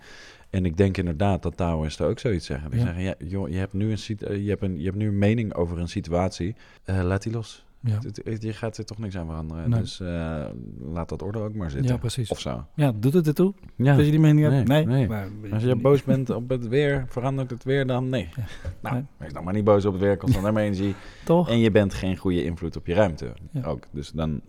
En 0.50 0.66
ik 0.66 0.78
denk 0.78 0.98
inderdaad 0.98 1.44
dat 1.44 1.58
Taoïsten 1.58 2.06
ook 2.08 2.20
zoiets 2.20 2.46
zeggen. 2.46 2.70
Die 2.72 2.80
Ja. 2.80 2.86
zeggen, 2.86 3.04
ja, 3.04 3.14
joh, 3.18 3.50
je, 3.50 3.58
hebt 3.58 3.74
nu 3.74 3.92
een, 3.92 4.18
eh, 4.20 4.44
je, 4.44 4.50
hebt 4.50 4.62
een, 4.62 4.78
je 4.80 4.86
hebt 4.86 4.98
nu 4.98 5.08
een 5.08 5.18
mening 5.18 5.54
over 5.54 5.80
een 5.80 5.88
situatie. 5.90 6.56
Eh, 6.84 7.02
laat 7.04 7.24
die 7.24 7.32
los. 7.34 7.66
Ja. 7.86 8.00
Het- 8.04 8.22
het- 8.24 8.42
Je 8.44 8.54
gaat 8.54 8.78
er 8.78 8.86
toch 8.86 8.98
niks 8.98 9.18
aan 9.18 9.26
veranderen. 9.26 9.70
Nee. 9.70 9.80
Dus 9.80 10.00
eh, 10.00 10.46
laat 10.80 11.10
dat 11.10 11.22
orde 11.22 11.40
ook 11.40 11.56
maar 11.56 11.70
zitten. 11.72 11.92
ja, 11.92 11.98
precies. 11.98 12.30
Of 12.30 12.40
zo. 12.40 12.66
Ja, 12.76 12.92
doet 12.96 13.14
het 13.14 13.28
ertoe? 13.28 13.54
Ja. 13.76 13.96
Dat 13.96 14.06
je 14.06 14.12
die 14.12 14.20
mening 14.20 14.50
hebt? 14.52 14.68
Nee, 14.68 14.86
Nee. 14.86 14.96
nee. 14.96 15.08
Maar- 15.08 15.30
Als 15.52 15.64
je 15.64 15.76
boos 15.76 16.04
bent 16.04 16.30
op 16.30 16.50
het 16.50 16.68
weer, 16.68 17.06
verandert 17.08 17.50
het 17.50 17.64
weer 17.64 17.88
dan? 17.88 18.10
Nee. 18.10 18.30
Ja. 18.36 18.44
Nou, 18.82 18.96
Nee. 18.96 19.04
wees 19.18 19.32
nou 19.32 19.46
maar 19.46 19.54
niet 19.54 19.64
boos 19.64 19.86
op 19.86 19.94
het 19.94 20.02
weer, 20.02 20.18
kost 20.18 20.34
dan 20.34 20.54
maar 20.54 20.64
energie. 20.64 20.96
Toch? 21.26 21.50
En 21.50 21.58
je 21.60 21.72
bent 21.72 21.94
geen 21.94 22.18
goede 22.18 22.44
invloed 22.44 22.76
op 22.76 22.86
je 22.88 22.94
ruimte 22.94 23.34
ook. 23.66 23.84
Dus 23.92 24.10
dan, 24.12 24.42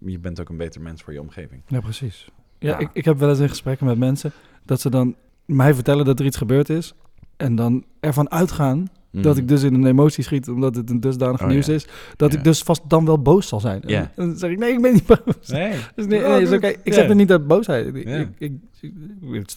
je 0.00 0.18
bent 0.18 0.40
ook 0.40 0.48
een 0.48 0.56
beter 0.56 0.80
mens 0.80 1.02
voor 1.02 1.12
je 1.12 1.20
omgeving. 1.20 1.62
Ja, 1.66 1.80
precies. 1.80 2.28
Ja, 2.58 2.68
Ja. 2.70 2.78
Ik, 2.78 2.90
ik 2.92 3.04
heb 3.04 3.18
wel 3.18 3.28
eens 3.28 3.38
in 3.38 3.48
gesprekken 3.48 3.86
met 3.86 3.98
mensen 3.98 4.32
dat 4.64 4.80
ze 4.80 4.90
dan 4.90 5.14
mij 5.44 5.74
vertellen 5.74 6.04
dat 6.04 6.18
er 6.20 6.26
iets 6.26 6.36
gebeurd 6.36 6.68
is. 6.68 6.94
En 7.36 7.54
dan 7.54 7.84
ervan 8.00 8.30
uitgaan 8.30 8.88
dat 9.10 9.36
ik 9.36 9.48
dus 9.48 9.62
in 9.62 9.74
een 9.74 9.86
emotie 9.86 10.24
schiet 10.24 10.48
omdat 10.48 10.76
het 10.76 10.90
een 10.90 11.00
dusdanig 11.00 11.42
Oh, 11.42 11.48
nieuws 11.48 11.66
ja. 11.66 11.72
is. 11.74 11.86
Dat 12.16 12.32
Ja. 12.32 12.38
ik 12.38 12.44
dus 12.44 12.62
vast 12.62 12.82
dan 12.88 13.04
wel 13.04 13.22
boos 13.22 13.48
zal 13.48 13.60
zijn. 13.60 13.82
En- 13.82 13.88
Ja. 13.88 14.00
En 14.16 14.26
dan 14.26 14.36
zeg 14.36 14.50
ik, 14.50 14.58
nee, 14.58 14.72
ik 14.72 14.82
ben 14.82 14.92
niet 14.92 15.06
boos. 15.06 15.48
Nee. 15.48 15.72
Dus 15.96 16.06
nee, 16.06 16.24
Oh, 16.24 16.28
nee, 16.30 16.42
is 16.42 16.52
oké. 16.52 16.66
Ik 16.66 16.78
Ja. 16.84 16.92
zeg 16.92 17.08
er 17.08 17.14
niet 17.14 17.30
uit 17.30 17.46
boosheid. 17.46 17.94
Ik, 17.94 18.08
Ja. 18.08 18.16
ik, 18.16 18.28
ik, 18.38 18.52
ik- 18.80 18.92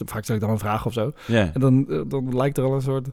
vaak 0.06 0.22
stel 0.24 0.34
ik 0.34 0.40
dan 0.40 0.50
een 0.50 0.58
vraag 0.58 0.86
of 0.86 0.92
zo. 0.92 1.12
Ja. 1.26 1.50
En 1.54 1.60
dan, 1.60 1.86
eh, 1.90 2.00
dan 2.08 2.36
lijkt 2.36 2.58
er 2.58 2.64
al 2.64 2.74
een 2.74 2.82
soort, 2.82 3.08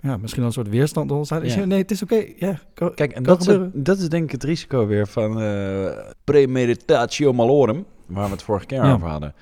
ja, 0.00 0.16
misschien 0.16 0.40
al 0.42 0.48
een 0.48 0.54
soort 0.54 0.68
weerstand 0.68 1.08
te 1.08 1.14
ontstaan. 1.14 1.42
Ik 1.42 1.50
Ja. 1.50 1.64
nee, 1.64 1.78
het 1.78 1.90
is 1.90 2.02
oké. 2.02 2.24
Ja, 2.36 2.60
kan- 2.74 2.94
Kijk, 2.94 3.12
en 3.12 3.22
dat 3.22 3.40
is, 3.40 3.46
het- 3.46 3.70
dat 3.84 3.98
is 3.98 4.08
denk 4.08 4.24
ik 4.24 4.30
het 4.32 4.44
risico 4.44 4.86
weer 4.86 5.06
van 5.06 5.40
eh 5.40 5.86
premeditatio 6.24 7.32
malorum, 7.32 7.84
waar 8.06 8.24
we 8.24 8.30
het 8.30 8.42
vorige 8.42 8.66
keer 8.66 8.84
Ja. 8.84 8.92
over 8.92 9.08
hadden. 9.08 9.34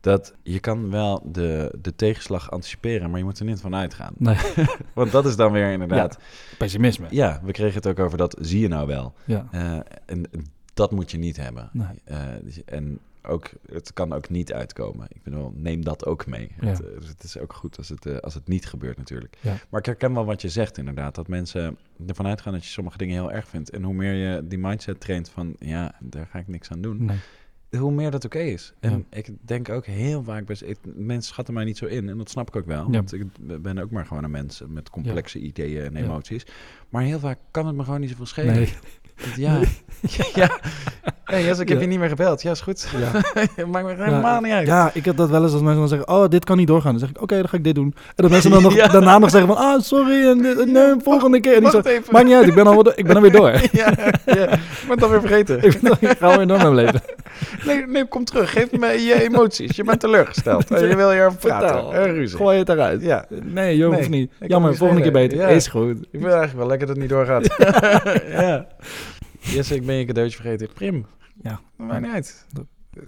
Dat 0.00 0.34
je 0.42 0.60
kan 0.60 0.90
wel 0.90 1.22
de, 1.32 1.74
de 1.80 1.94
tegenslag 1.96 2.50
anticiperen, 2.50 3.10
maar 3.10 3.18
je 3.18 3.24
moet 3.24 3.38
er 3.38 3.44
niet 3.44 3.60
van 3.60 3.74
uitgaan. 3.74 4.12
Nee, 4.16 4.36
Want 4.94 5.12
dat 5.12 5.26
is 5.26 5.36
dan 5.36 5.52
weer 5.52 5.72
inderdaad... 5.72 6.18
pessimisme. 6.58 7.06
Ja, 7.10 7.40
we 7.44 7.52
kregen 7.52 7.74
het 7.74 7.86
ook 7.86 7.98
over 7.98 8.18
dat 8.18 8.36
zie 8.40 8.60
je 8.60 8.68
nou 8.68 8.86
wel. 8.86 9.14
Ja. 9.24 9.48
Eh, 9.50 9.78
en 10.06 10.26
dat 10.74 10.90
moet 10.90 11.10
je 11.10 11.18
niet 11.18 11.36
hebben. 11.36 11.70
Nee. 11.72 12.00
Eh, 12.04 12.18
en 12.64 12.98
ook, 13.22 13.50
het 13.70 13.92
kan 13.92 14.12
ook 14.12 14.28
niet 14.28 14.52
uitkomen. 14.52 15.06
Ik 15.10 15.22
bedoel, 15.22 15.52
neem 15.54 15.84
dat 15.84 16.06
ook 16.06 16.26
mee. 16.26 16.50
Ja. 16.60 16.66
Het, 16.66 16.80
eh, 16.80 17.08
het 17.08 17.22
is 17.22 17.38
ook 17.38 17.52
goed 17.52 17.76
als 17.76 17.88
het, 17.88 18.22
als 18.22 18.34
het 18.34 18.48
niet 18.48 18.66
gebeurt 18.66 18.96
natuurlijk. 18.96 19.38
Ja. 19.40 19.56
Maar 19.68 19.80
ik 19.80 19.86
herken 19.86 20.14
wel 20.14 20.24
wat 20.24 20.42
je 20.42 20.48
zegt 20.48 20.78
inderdaad. 20.78 21.14
Dat 21.14 21.28
mensen 21.28 21.78
ervan 22.06 22.26
uitgaan 22.26 22.52
dat 22.52 22.64
je 22.64 22.70
sommige 22.70 22.98
dingen 22.98 23.14
heel 23.14 23.32
erg 23.32 23.48
vindt. 23.48 23.70
En 23.70 23.82
hoe 23.82 23.94
meer 23.94 24.14
je 24.14 24.46
die 24.48 24.58
mindset 24.58 25.00
traint 25.00 25.28
van, 25.28 25.56
ja, 25.58 25.94
daar 26.00 26.26
ga 26.26 26.38
ik 26.38 26.48
niks 26.48 26.70
aan 26.70 26.80
doen. 26.80 27.04
Nee. 27.04 27.18
Hoe 27.78 27.92
meer 27.92 28.10
dat 28.10 28.24
oké 28.24 28.38
is. 28.38 28.72
En 28.80 28.90
Ja. 29.10 29.18
ik 29.18 29.28
denk 29.40 29.68
ook 29.68 29.86
heel 29.86 30.22
vaak, 30.22 30.46
best, 30.46 30.62
ik- 30.62 30.78
mensen 30.94 31.32
schatten 31.32 31.54
mij 31.54 31.64
niet 31.64 31.78
zo 31.78 31.86
in. 31.86 32.08
En 32.08 32.18
dat 32.18 32.30
snap 32.30 32.48
ik 32.48 32.56
ook 32.56 32.66
wel. 32.66 32.84
Ja. 32.84 32.90
Want 32.90 33.12
ik 33.12 33.26
ben 33.62 33.78
ook 33.78 33.90
maar 33.90 34.06
gewoon 34.06 34.24
een 34.24 34.30
mens 34.30 34.62
met 34.68 34.90
complexe 34.90 35.38
ideeën 35.38 35.84
en 35.84 35.96
emoties. 35.96 36.46
Maar 36.88 37.02
heel 37.02 37.18
vaak 37.18 37.38
kan 37.50 37.66
het 37.66 37.76
me 37.76 37.84
gewoon 37.84 38.00
niet 38.00 38.10
zoveel 38.10 38.26
schelen. 38.26 38.54
Nee. 38.54 38.72
Ja. 39.36 39.60
ja. 40.34 40.60
Hey, 41.28 41.44
Jess, 41.44 41.60
ik 41.60 41.68
heb 41.68 41.76
Ja. 41.76 41.82
je 41.82 41.88
niet 41.90 41.98
meer 41.98 42.08
gebeld. 42.08 42.42
Ja, 42.42 42.50
is 42.50 42.60
goed. 42.60 42.88
Ja. 42.98 43.10
Maakt 43.66 43.86
me 43.86 44.04
helemaal 44.04 44.40
niet 44.40 44.52
uit. 44.52 44.66
Ja, 44.66 44.90
ik 44.94 45.04
heb 45.04 45.16
dat 45.16 45.30
wel 45.30 45.42
eens 45.42 45.52
als 45.52 45.60
mensen 45.60 45.78
dan 45.80 45.88
zeggen, 45.88 46.08
oh, 46.08 46.28
dit 46.28 46.44
kan 46.44 46.56
niet 46.56 46.66
doorgaan. 46.66 46.90
Dan 46.90 47.00
zeg 47.00 47.08
ik, 47.08 47.22
oké, 47.22 47.36
dan 47.36 47.48
ga 47.48 47.56
ik 47.56 47.64
dit 47.64 47.74
doen. 47.74 47.94
En 48.06 48.12
dan 48.14 48.30
mensen 48.30 48.50
dan 48.50 48.62
nog, 48.68 48.74
daarna 48.74 49.18
nog 49.18 49.30
zeggen 49.30 49.54
van, 49.54 49.58
ah, 49.64 49.80
sorry, 49.80 50.28
en 50.28 50.72
nee, 50.72 50.94
volgende 51.02 51.40
keer. 51.40 51.56
En 51.56 51.62
ik 51.62 51.70
zeg, 51.70 52.10
maakt 52.10 52.24
niet 52.24 52.34
uit, 52.34 52.46
ik 52.46 52.54
ben, 52.54 52.66
al, 52.66 52.92
ik 52.98 53.06
ben 53.06 53.14
alweer 53.16 53.32
door. 53.32 53.50
ja, 53.72 53.92
ja. 54.26 54.52
Ik 54.52 54.60
ben 54.86 54.90
het 54.90 55.02
alweer 55.02 55.20
vergeten. 55.20 55.62
ik, 55.62 55.80
ben, 55.80 55.96
ik 56.00 56.16
ga 56.18 56.36
weer 56.36 56.46
door 56.46 56.56
mijn 56.56 56.74
leven. 56.74 57.00
Nee, 57.66 57.86
nee, 57.86 58.04
kom 58.08 58.24
terug. 58.24 58.50
Geef 58.52 58.70
me 58.72 58.86
je 58.86 59.22
emoties. 59.22 59.76
Je 59.76 59.84
bent 59.84 60.00
teleurgesteld. 60.00 60.68
Je 60.68 60.96
wil 60.96 61.10
hierover 61.10 61.38
praten. 61.38 61.92
Eh, 61.92 62.04
ruzie. 62.04 62.36
Gooi 62.36 62.58
het 62.58 62.68
eruit. 62.68 63.02
Ja. 63.02 63.24
Nee, 63.42 63.76
joh, 63.76 63.88
Nee, 63.90 63.98
hoeft 63.98 64.10
niet. 64.10 64.30
Jammer, 64.46 64.76
volgende 64.76 65.02
keer 65.02 65.12
beter. 65.12 65.48
Is 65.48 65.66
goed. 65.66 65.96
Ik 66.00 66.06
vind 66.10 66.24
eigenlijk 66.24 66.56
wel 66.56 66.66
lekker 66.66 66.86
dat 66.86 66.96
het 66.96 67.04
niet 67.04 67.14
doorgaat. 67.14 67.46
ja. 68.30 68.66
Jesse, 69.40 69.74
ik 69.74 69.86
ben 69.86 69.94
je 69.94 70.04
cadeautje 70.04 70.36
vergeten. 70.40 70.68
Prim. 70.74 71.06
Ja. 71.42 71.60
Maakt 71.76 72.02
niet 72.02 72.12
uit. 72.12 72.46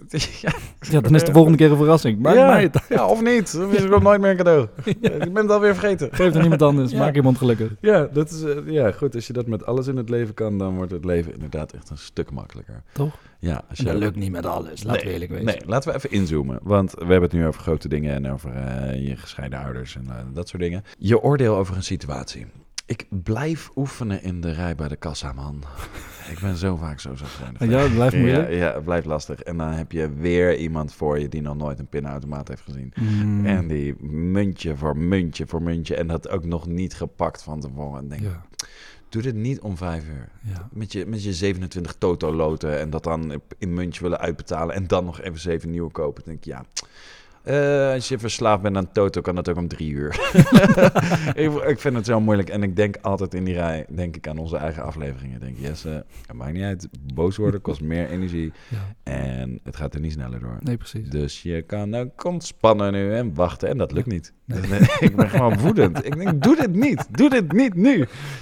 Ja, 0.41 0.53
Ja, 0.79 1.01
dan 1.01 1.15
is 1.15 1.23
de 1.23 1.31
volgende 1.31 1.57
keer 1.57 1.71
een 1.71 1.77
verrassing. 1.77 2.19
Maakt 2.19 2.37
ja. 2.37 2.47
mij 2.47 2.61
het. 2.61 2.79
ja, 2.89 3.07
of 3.07 3.21
niet. 3.21 3.53
Dan 3.53 3.71
is 3.71 3.83
het 3.83 4.01
nooit 4.01 4.21
meer 4.21 4.29
een 4.29 4.37
cadeau. 4.37 4.67
Ik 4.85 5.33
ben 5.33 5.35
het 5.35 5.51
alweer 5.51 5.75
vergeten. 5.75 6.09
Geef 6.11 6.33
er 6.33 6.39
niemand 6.39 6.61
anders. 6.61 6.91
Ja. 6.91 6.97
Maak 6.97 7.15
iemand 7.15 7.37
gelukkig. 7.37 7.71
Ja, 7.81 8.07
dat 8.13 8.31
is, 8.31 8.43
eh, 8.43 8.55
ja, 8.65 8.91
goed. 8.91 9.15
Als 9.15 9.27
je 9.27 9.33
dat 9.33 9.47
met 9.47 9.65
alles 9.65 9.87
in 9.87 9.95
het 9.95 10.09
leven 10.09 10.33
kan, 10.33 10.57
dan 10.57 10.75
wordt 10.75 10.91
het 10.91 11.05
leven 11.05 11.33
inderdaad 11.33 11.73
echt 11.73 11.89
een 11.89 11.97
stuk 11.97 12.31
makkelijker. 12.31 12.83
Toch? 12.93 13.17
Ja, 13.39 13.63
als 13.69 13.77
je 13.77 13.83
Dat 13.83 13.95
lukt 13.95 14.15
niet 14.15 14.31
met 14.31 14.45
alles. 14.45 14.83
Laten 14.83 15.05
we 15.07 15.13
eerlijk 15.13 15.31
wezen. 15.31 15.45
Nee, 15.45 15.61
laten 15.65 15.89
we 15.89 15.95
even 15.95 16.11
inzoomen. 16.11 16.59
Want 16.63 16.91
we 16.91 16.99
hebben 16.99 17.21
het 17.21 17.33
nu 17.33 17.47
over 17.47 17.61
grote 17.61 17.87
dingen 17.87 18.13
en 18.13 18.31
over 18.31 18.55
eh, 18.55 19.07
je 19.07 19.15
gescheiden 19.15 19.59
ouders 19.59 19.95
en 19.95 20.05
eh, 20.09 20.15
dat 20.33 20.47
soort 20.49 20.61
dingen. 20.61 20.83
Je 20.97 21.21
oordeel 21.21 21.55
over 21.55 21.75
een 21.75 21.83
situatie. 21.83 22.45
Ik 22.91 23.05
blijf 23.09 23.71
oefenen 23.75 24.23
in 24.23 24.41
de 24.41 24.51
rij 24.51 24.75
bij 24.75 24.87
de 24.87 24.95
kassa, 24.95 25.33
man. 25.33 25.63
Ik 26.31 26.39
ben 26.39 26.55
zo 26.55 26.75
vaak 26.75 26.99
zo 26.99 27.15
zagrijnig. 27.15 27.69
Ja, 27.69 27.79
het 27.79 27.93
blijft 27.93 28.15
moeilijk. 28.15 28.49
Ja, 28.49 28.55
ja, 28.55 28.73
het 28.73 28.83
blijft 28.83 29.05
lastig. 29.05 29.41
En 29.41 29.57
dan 29.57 29.69
heb 29.69 29.91
je 29.91 30.13
weer 30.13 30.57
iemand 30.57 30.93
voor 30.93 31.19
je 31.19 31.29
die 31.29 31.41
nog 31.41 31.55
nooit 31.55 31.79
een 31.79 31.87
pinautomaat 31.87 32.47
heeft 32.47 32.61
gezien. 32.61 32.93
Mm. 32.95 33.45
En 33.45 33.67
die 33.67 34.03
muntje 34.03 34.75
voor 34.75 34.97
muntje 34.97 35.47
voor 35.47 35.61
muntje. 35.61 35.95
En 35.95 36.07
dat 36.07 36.29
ook 36.29 36.45
nog 36.45 36.67
niet 36.67 36.93
gepakt 36.93 37.43
van 37.43 37.59
tevoren. 37.59 37.99
En 37.99 38.07
denk, 38.07 38.21
ja, 38.21 38.45
doe 39.09 39.21
dit 39.21 39.35
niet 39.35 39.59
om 39.59 39.77
vijf 39.77 40.07
uur. 40.07 40.29
ja. 40.41 40.69
Met 40.71 40.91
je, 40.91 41.05
met 41.05 41.23
je 41.23 41.33
27 41.33 41.95
Toto-loten 41.97 42.79
en 42.79 42.89
dat 42.89 43.03
dan 43.03 43.41
in 43.57 43.73
muntje 43.73 44.01
willen 44.01 44.19
uitbetalen 44.19 44.75
en 44.75 44.87
dan 44.87 45.05
nog 45.05 45.21
even 45.21 45.39
zeven 45.39 45.69
nieuwe 45.69 45.91
kopen. 45.91 46.23
Dan 46.23 46.33
denk 46.33 46.45
ik, 46.45 46.51
ja, 46.51 46.87
eh, 47.43 47.91
als 47.93 48.07
je 48.07 48.19
verslaafd 48.19 48.61
bent 48.61 48.77
aan 48.77 48.91
Toto, 48.91 49.21
kan 49.21 49.35
dat 49.35 49.49
ook 49.49 49.57
om 49.57 49.67
drie 49.67 49.91
uur. 49.91 50.09
ik, 51.43 51.53
ik 51.53 51.79
vind 51.79 51.95
het 51.95 52.05
zo 52.05 52.19
moeilijk 52.19 52.49
en 52.49 52.63
ik 52.63 52.75
denk 52.75 52.97
altijd 53.01 53.33
in 53.33 53.43
die 53.43 53.53
rij, 53.53 53.85
denk 53.89 54.15
ik 54.15 54.27
aan 54.27 54.37
onze 54.37 54.57
eigen 54.57 54.83
afleveringen. 54.83 55.39
Denk 55.39 55.57
yes, 55.57 55.85
eh, 55.85 55.93
het 55.93 56.35
maakt 56.35 56.53
niet 56.53 56.63
uit, 56.63 56.87
boos 57.13 57.37
worden 57.37 57.61
kost 57.61 57.81
meer 57.81 58.09
energie 58.09 58.51
ja. 58.67 59.11
en 59.11 59.59
het 59.63 59.75
gaat 59.75 59.93
er 59.93 59.99
niet 59.99 60.11
sneller 60.11 60.39
door. 60.39 60.57
Nee, 60.59 60.77
precies. 60.77 61.09
Dus 61.09 61.41
je 61.41 61.61
kan 61.61 61.95
ook 61.95 62.23
ontspannen 62.23 62.91
nu 62.91 63.13
en 63.13 63.33
wachten. 63.33 63.69
En 63.69 63.77
dat 63.77 63.91
lukt 63.91 64.07
niet. 64.07 64.33
Nee. 64.45 64.79
ik 64.99 65.15
ben 65.15 65.29
gewoon 65.29 65.59
woedend. 65.59 66.05
Ik 66.05 66.15
denk, 66.15 66.43
doe 66.43 66.55
dit 66.55 66.73
niet. 66.73 67.07
Doe 67.17 67.29
dit 67.29 67.51
niet 67.51 67.75
nu. 67.75 68.01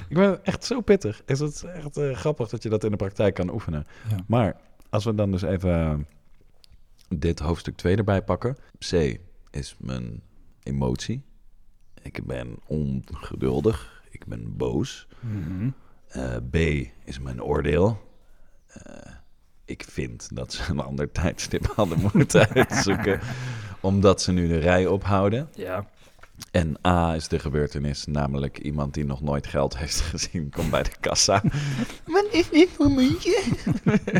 Ik 0.10 0.16
ben 0.16 0.46
echt 0.46 0.66
zo 0.66 0.82
pittig. 0.82 1.22
Is 1.26 1.40
het 1.40 1.64
echt 1.64 1.98
eh, 1.98 2.12
grappig 2.16 2.50
dat 2.50 2.64
je 2.64 2.70
dat 2.70 2.84
in 2.84 2.92
de 2.92 2.98
praktijk 2.98 3.34
kan 3.34 3.54
oefenen. 3.54 3.86
Ja. 4.10 4.16
Maar 4.28 4.56
als 4.90 5.06
we 5.06 5.16
dan 5.16 5.32
dus 5.32 5.42
even 5.42 6.08
dit 7.16 7.40
hoofdstuk 7.40 7.76
2 7.76 7.96
erbij 7.96 8.22
pakken. 8.22 8.58
C 8.90 8.94
is 9.52 9.76
mijn 9.80 10.22
emotie. 10.64 11.24
Ik 12.02 12.26
ben 12.26 12.58
ongeduldig. 12.68 14.04
Ik 14.10 14.26
ben 14.26 14.58
boos. 14.58 15.08
Mhm. 15.20 15.70
Eh, 16.08 16.36
B 16.52 16.56
is 17.04 17.20
mijn 17.22 17.44
oordeel. 17.44 18.02
Eh, 18.68 19.14
ik 19.66 19.84
vind 19.84 20.36
dat 20.36 20.54
ze 20.54 20.72
een 20.72 20.80
ander 20.80 21.12
tijdstip 21.22 21.66
hadden 21.66 22.10
moeten 22.14 22.50
uitzoeken. 22.56 23.20
omdat 23.82 24.22
ze 24.22 24.32
nu 24.32 24.48
de 24.48 24.58
rij 24.58 24.88
ophouden. 24.88 25.50
Ja. 25.56 25.90
En 26.52 26.76
A 26.88 27.16
is 27.16 27.28
de 27.28 27.40
gebeurtenis, 27.40 28.06
namelijk 28.06 28.58
iemand 28.60 28.94
die 28.94 29.06
nog 29.06 29.22
nooit 29.22 29.48
geld 29.48 29.78
heeft 29.78 30.02
gezien, 30.12 30.50
komt 30.56 30.70
bij 30.70 30.84
de 30.84 30.92
kassa. 31.00 31.42
Wat 32.06 32.26
is 32.32 32.50
dit 32.50 32.70
voor 32.76 32.92
muntje? 32.92 33.44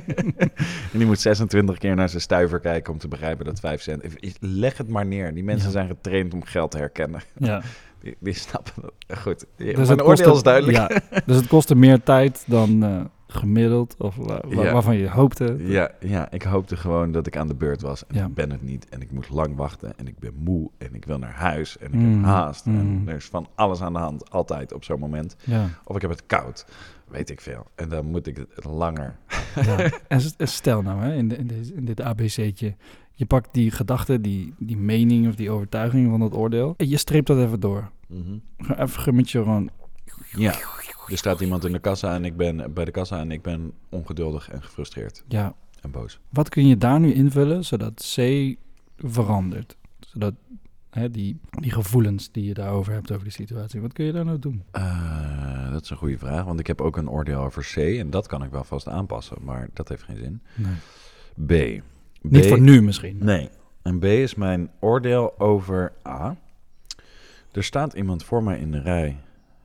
en 0.92 0.98
die 0.98 1.06
moet 1.06 1.20
26 1.20 1.78
keer 1.78 1.96
naar 1.96 2.10
zijn 2.10 2.22
stuiver 2.22 2.60
kijken 2.60 2.94
om 2.94 3.00
te 3.00 3.08
begrijpen 3.08 3.46
dat 3.46 3.60
5 3.60 3.82
cent... 3.82 4.04
Leg 4.40 4.78
het 4.78 4.88
maar 4.88 5.06
neer. 5.06 5.34
Die 5.34 5.44
mensen 5.44 5.66
Ja. 5.68 5.72
zijn 5.74 5.88
getraind 5.88 6.34
om 6.34 6.44
geld 6.44 6.72
te 6.72 6.78
herkennen. 6.78 7.22
ja. 7.38 7.62
Die, 8.02 8.16
die 8.20 8.34
snappen 8.34 8.74
dat. 8.82 9.18
Goed, 9.20 9.46
Dus 9.58 9.74
mijn 9.76 9.78
het 9.78 10.02
oordeel 10.02 10.06
kostte- 10.08 10.32
is 10.32 10.42
duidelijk. 10.44 10.78
Ja, 10.78 11.22
dus 11.26 11.36
het 11.36 11.48
kostte 11.48 11.76
meer 11.76 12.04
tijd 12.04 12.44
dan 12.48 12.84
eh, 12.84 13.02
gemiddeld, 13.32 13.96
of 13.98 14.18
Ja. 14.50 14.72
waarvan 14.72 14.98
je 14.98 15.10
hoopte. 15.10 15.56
Ja, 15.60 15.92
ja, 16.00 16.32
ik 16.32 16.44
hoopte 16.44 16.78
gewoon 16.78 17.12
dat 17.12 17.28
ik 17.28 17.38
aan 17.38 17.48
de 17.48 17.56
beurt 17.56 17.82
was. 17.82 18.06
En 18.08 18.16
Ja. 18.16 18.26
ik 18.26 18.34
ben 18.34 18.52
het 18.52 18.62
niet. 18.62 18.90
En 18.90 19.02
ik 19.02 19.12
moet 19.12 19.30
lang 19.30 19.56
wachten. 19.56 19.98
En 19.98 20.08
ik 20.08 20.20
ben 20.20 20.34
moe. 20.36 20.70
En 20.78 20.96
ik 20.96 21.06
wil 21.06 21.18
naar 21.18 21.34
huis. 21.34 21.78
En 21.78 21.88
ik 21.88 21.94
Mm, 21.94 22.14
heb 22.16 22.24
haast. 22.24 22.66
En 22.66 22.86
mm. 22.86 23.08
er 23.08 23.16
is 23.16 23.26
van 23.26 23.48
alles 23.56 23.82
aan 23.82 23.94
de 23.94 24.00
hand. 24.00 24.32
Altijd 24.32 24.74
op 24.74 24.84
zo'n 24.84 25.00
moment. 25.00 25.36
Ja, 25.44 25.68
Of 25.84 25.96
ik 25.96 26.02
heb 26.02 26.12
het 26.12 26.26
koud. 26.26 26.66
Weet 27.08 27.30
ik 27.30 27.42
veel. 27.42 27.66
En 27.76 27.90
dan 27.90 28.06
moet 28.06 28.28
ik 28.28 28.38
het 28.38 28.66
langer. 28.66 29.16
ja. 29.56 29.90
En 30.08 30.22
stel 30.48 30.82
nou, 30.82 31.02
hè, 31.02 31.16
in, 31.16 31.28
de, 31.28 31.36
in, 31.38 31.48
deze, 31.48 31.74
in 31.74 31.86
dit 31.86 32.02
ABC'tje, 32.02 32.76
je 33.14 33.26
pakt 33.26 33.50
die 33.54 33.72
gedachte, 33.72 34.22
die, 34.22 34.54
die 34.58 34.78
mening 34.78 35.28
of 35.28 35.36
die 35.36 35.50
overtuiging 35.52 36.10
van 36.10 36.20
dat 36.20 36.34
oordeel, 36.34 36.74
en 36.78 36.90
je 36.90 36.98
streept 36.98 37.28
dat 37.28 37.38
even 37.38 37.60
door. 37.60 37.90
Gewoon 38.08 38.42
Even 38.78 39.16
met 39.16 39.30
je 39.32 39.38
gewoon, 39.44 39.70
Ja. 40.32 40.52
Er 41.12 41.18
staat 41.18 41.40
iemand 41.40 41.66
in 41.66 41.72
de 41.72 41.80
kassa 41.80 42.16
en 42.16 42.26
ik 42.26 42.38
ben 42.38 42.74
bij 42.74 42.86
de 42.86 42.92
kassa 42.92 43.20
en 43.20 43.32
ik 43.32 43.42
ben 43.42 43.72
ongeduldig 43.90 44.50
en 44.50 44.64
gefrustreerd. 44.64 45.24
ja. 45.28 45.56
En 45.82 45.92
boos. 45.92 46.20
Wat 46.30 46.50
kun 46.50 46.68
je 46.68 46.78
daar 46.78 47.00
nu 47.00 47.14
invullen 47.14 47.66
zodat 47.66 48.14
C 48.16 48.56
verandert? 48.98 49.78
Zodat 50.00 50.34
hè, 50.90 51.10
die, 51.10 51.40
die 51.50 51.72
gevoelens 51.72 52.32
die 52.32 52.46
je 52.46 52.54
daarover 52.54 52.94
hebt 52.94 53.12
over 53.12 53.24
die 53.24 53.34
situatie, 53.34 53.82
wat 53.82 53.94
kun 53.94 54.06
je 54.06 54.12
daar 54.12 54.26
nou 54.26 54.40
doen? 54.40 54.64
Eh, 54.72 55.72
dat 55.72 55.84
is 55.84 55.90
een 55.90 55.98
goede 55.98 56.18
vraag, 56.18 56.44
want 56.46 56.60
ik 56.60 56.68
heb 56.68 56.82
ook 56.82 56.98
een 56.98 57.10
oordeel 57.10 57.40
over 57.40 57.72
C 57.74 57.78
en 57.78 58.10
dat 58.10 58.28
kan 58.28 58.44
ik 58.44 58.52
wel 58.52 58.64
vast 58.64 58.88
aanpassen, 58.88 59.38
maar 59.42 59.70
dat 59.74 59.90
heeft 59.90 60.04
geen 60.04 60.18
zin. 60.18 60.42
Nee. 60.56 61.80
B. 61.80 61.84
Niet 62.22 62.46
voor 62.46 62.62
nu 62.62 62.82
misschien. 62.82 63.18
Nee. 63.22 63.50
En 63.82 64.00
B 64.00 64.04
is 64.04 64.36
mijn 64.36 64.70
oordeel 64.80 65.40
over 65.40 65.94
A. 66.08 66.36
Er 67.52 67.64
staat 67.64 67.94
iemand 67.94 68.24
voor 68.24 68.44
mij 68.44 68.60
in 68.60 68.72
de 68.72 68.82
rij. 68.82 69.18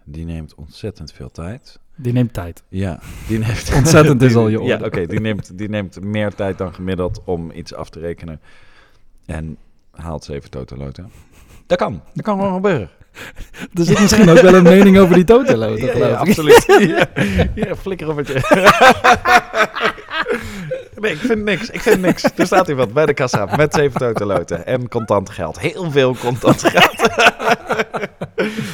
Die 0.04 0.24
neemt 0.24 0.54
ontzettend 0.54 1.12
veel 1.12 1.30
tijd. 1.30 1.78
Die 1.96 2.12
neemt 2.12 2.32
tijd. 2.32 2.62
Ja, 2.68 3.00
die 3.28 3.38
neemt... 3.38 3.72
Ontzettend 3.76 4.22
is 4.22 4.28
die- 4.28 4.36
al 4.40 4.48
je 4.48 4.58
Ja, 4.62 4.72
oordeel. 4.72 4.86
oké. 4.86 5.06
die, 5.06 5.20
neemt, 5.20 5.58
die 5.58 5.68
neemt 5.68 6.00
meer 6.00 6.34
tijd 6.34 6.58
dan 6.58 6.74
gemiddeld 6.74 7.20
om 7.24 7.50
iets 7.50 7.74
af 7.74 7.90
te 7.90 8.00
rekenen. 8.00 8.40
En 9.26 9.56
haalt 9.90 10.24
zeven 10.24 10.50
totaloten. 10.50 11.10
Dat 11.66 11.78
kan. 11.78 12.02
Dat 12.14 12.24
kan 12.24 12.38
gewoon 12.38 12.54
gebeuren. 12.54 12.88
Er 13.74 13.84
zit 13.84 14.00
misschien 14.00 14.28
ook 14.28 14.38
wel 14.40 14.54
een 14.54 14.62
mening 14.62 14.98
over 14.98 15.14
die 15.14 15.24
totalo. 15.24 15.76
Ja, 15.76 15.96
ja, 15.96 16.14
absoluut. 16.14 16.64
ja, 16.66 17.08
ja, 17.54 17.76
flikker 17.76 18.08
op 18.10 18.16
het 18.16 18.26
je. 18.28 18.40
Nee, 21.00 21.12
ik 21.12 21.18
vind 21.18 21.44
niks. 21.44 21.70
Ik 21.70 21.80
vind 21.80 22.00
niks. 22.00 22.22
Er 22.36 22.46
staat 22.46 22.68
iemand 22.68 22.92
bij 22.92 23.06
de 23.06 23.14
kassa 23.14 23.56
met 23.56 23.74
zeven 23.74 24.00
totaloten 24.00 24.66
en 24.66 24.88
contant 24.88 25.30
geld. 25.30 25.58
Heel 25.60 25.90
veel 25.90 26.14
contant 26.16 26.62
geld. 26.62 27.08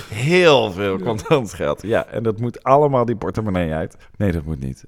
Heel 0.08 0.72
veel 0.72 0.98
contant 0.98 1.54
geld. 1.54 1.82
Ja, 1.82 2.06
en 2.06 2.22
dat 2.22 2.40
moet 2.40 2.62
allemaal 2.62 3.04
die 3.04 3.16
portemonnee 3.16 3.72
uit. 3.72 3.96
Nee, 4.16 4.32
dat 4.32 4.44
moet 4.44 4.60
niet. 4.60 4.84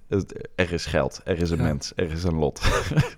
Er 0.55 0.73
is 0.73 0.87
geld. 0.87 1.21
Er 1.25 1.41
is 1.41 1.51
een 1.51 1.57
Ja. 1.57 1.63
mens. 1.63 1.93
Er 1.97 2.11
is 2.11 2.25
een 2.25 2.35
lot. 2.35 2.61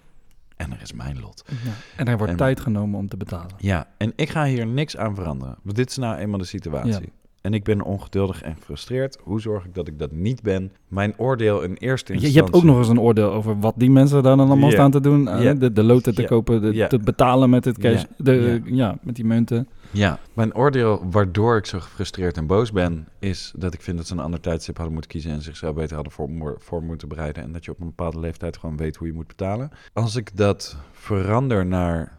en 0.56 0.72
er 0.72 0.78
is 0.82 0.92
mijn 0.92 1.20
lot. 1.20 1.44
Ja. 1.46 1.54
En 1.96 2.06
er 2.08 2.16
wordt 2.16 2.32
En- 2.32 2.38
tijd 2.38 2.60
genomen 2.60 2.98
om 2.98 3.08
te 3.08 3.16
betalen. 3.16 3.50
Ja, 3.58 3.86
en 3.98 4.12
ik 4.16 4.30
ga 4.30 4.44
hier 4.44 4.66
niks 4.66 4.96
aan 4.96 5.14
veranderen. 5.14 5.56
Want 5.62 5.76
dit 5.76 5.90
is 5.90 5.96
nou 5.96 6.16
eenmaal 6.16 6.38
de 6.38 6.44
situatie. 6.44 6.90
Ja. 6.92 7.00
En 7.44 7.54
ik 7.54 7.64
ben 7.64 7.82
ongeduldig 7.82 8.42
en 8.42 8.54
gefrustreerd. 8.56 9.18
Hoe 9.22 9.40
zorg 9.40 9.64
ik 9.64 9.74
dat 9.74 9.88
ik 9.88 9.98
dat 9.98 10.12
niet 10.12 10.42
ben? 10.42 10.72
Mijn 10.88 11.14
oordeel 11.16 11.62
in 11.62 11.74
eerste 11.74 12.12
instantie... 12.12 12.38
je 12.38 12.44
hebt 12.44 12.56
ook 12.56 12.62
nog 12.62 12.78
eens 12.78 12.88
een 12.88 13.00
oordeel 13.00 13.32
over 13.32 13.60
wat 13.60 13.74
die 13.76 13.90
mensen 13.90 14.22
daar 14.22 14.36
dan 14.36 14.48
allemaal 14.48 14.70
staan 14.70 14.90
te 14.90 15.00
doen. 15.00 15.28
eh. 15.28 15.52
De, 15.58 15.72
de 15.72 15.82
loten 15.82 16.14
te 16.14 16.24
kopen, 16.24 16.60
de, 16.60 16.86
te 16.86 16.98
betalen 16.98 17.50
met 17.50 17.64
het 17.64 17.78
cash. 17.78 18.00
Ja. 18.00 18.06
De, 18.16 18.60
ja. 18.64 18.98
met 19.02 19.16
die 19.16 19.24
munten. 19.24 19.68
Ja, 19.90 20.18
mijn 20.32 20.54
oordeel 20.54 21.06
waardoor 21.10 21.56
ik 21.56 21.66
zo 21.66 21.80
gefrustreerd 21.80 22.36
en 22.36 22.46
boos 22.46 22.72
ben... 22.72 23.08
is 23.18 23.52
dat 23.56 23.74
ik 23.74 23.82
vind 23.82 23.96
dat 23.96 24.06
ze 24.06 24.12
een 24.12 24.20
ander 24.20 24.40
tijdstip 24.40 24.74
hadden 24.74 24.92
moeten 24.92 25.10
kiezen... 25.10 25.30
en 25.30 25.42
zichzelf 25.42 25.74
beter 25.74 25.94
hadden 25.94 26.12
voor, 26.12 26.56
voor 26.58 26.82
moeten 26.82 27.08
bereiden... 27.08 27.42
en 27.42 27.52
dat 27.52 27.64
je 27.64 27.70
op 27.70 27.80
een 27.80 27.86
bepaalde 27.86 28.20
leeftijd 28.20 28.56
gewoon 28.56 28.76
weet 28.76 28.96
hoe 28.96 29.06
je 29.06 29.12
moet 29.14 29.26
betalen. 29.26 29.70
Als 29.92 30.16
ik 30.16 30.36
dat 30.36 30.76
verander 30.92 31.66
naar... 31.66 32.12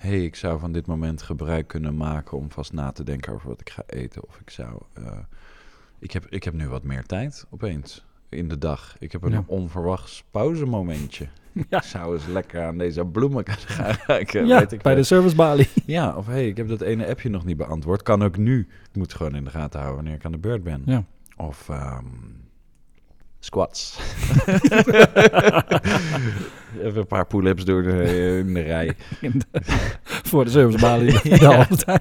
hey, 0.00 0.24
ik 0.24 0.34
zou 0.36 0.58
van 0.58 0.72
dit 0.72 0.86
moment 0.86 1.22
gebruik 1.22 1.66
kunnen 1.68 1.96
maken... 1.96 2.36
om 2.38 2.50
vast 2.50 2.72
na 2.72 2.92
te 2.92 3.04
denken 3.04 3.32
over 3.32 3.48
wat 3.48 3.60
ik 3.60 3.70
ga 3.70 3.82
eten... 3.86 4.26
of 4.26 4.40
ik 4.40 4.50
zou... 4.50 4.82
eh, 4.94 5.18
ik, 5.98 6.10
heb, 6.12 6.26
ik 6.28 6.44
heb 6.44 6.54
nu 6.54 6.68
wat 6.68 6.82
meer 6.82 7.04
tijd 7.04 7.46
opeens 7.50 8.04
in 8.28 8.48
de 8.48 8.58
dag. 8.58 8.96
Ik 8.98 9.12
heb 9.12 9.22
een 9.22 9.30
Ja. 9.32 9.44
onverwachts 9.46 10.24
pauzemomentje. 10.30 11.28
Ja. 11.68 11.76
Ik 11.78 11.82
zou 11.84 12.14
eens 12.14 12.26
lekker 12.26 12.64
aan 12.64 12.78
deze 12.78 13.04
bloemen 13.04 13.44
gaan 13.48 13.94
ruiken. 14.06 14.46
ja, 14.46 14.58
weet 14.58 14.72
ik 14.72 14.82
bij 14.82 14.94
de 14.94 15.02
servicebalie. 15.02 15.68
Ja, 15.86 16.16
of 16.16 16.26
hey, 16.26 16.48
ik 16.48 16.56
heb 16.56 16.68
dat 16.68 16.80
ene 16.80 17.06
appje 17.06 17.28
nog 17.28 17.44
niet 17.44 17.56
beantwoord. 17.56 18.02
Kan 18.02 18.22
ook 18.22 18.36
nu. 18.36 18.60
Ik 18.60 18.96
moet 18.96 19.14
gewoon 19.14 19.34
in 19.34 19.44
de 19.44 19.50
gaten 19.50 19.78
houden 19.80 20.00
wanneer 20.00 20.18
ik 20.18 20.24
aan 20.24 20.32
de 20.32 20.38
beurt 20.38 20.62
ben. 20.62 20.82
Ja. 20.86 21.04
Of 21.36 21.68
ehm, 21.68 22.04
squats. 23.40 23.98
Even 26.82 27.00
een 27.00 27.06
paar 27.06 27.26
pull-ups 27.26 27.64
doen 27.64 27.84
eh, 27.84 28.38
in 28.38 28.54
de 28.54 28.60
rij. 28.60 28.92
Voor 30.30 30.44
de 30.44 30.50
servicebalie. 30.50 31.18
Ja. 31.40 31.64
De. 31.64 32.00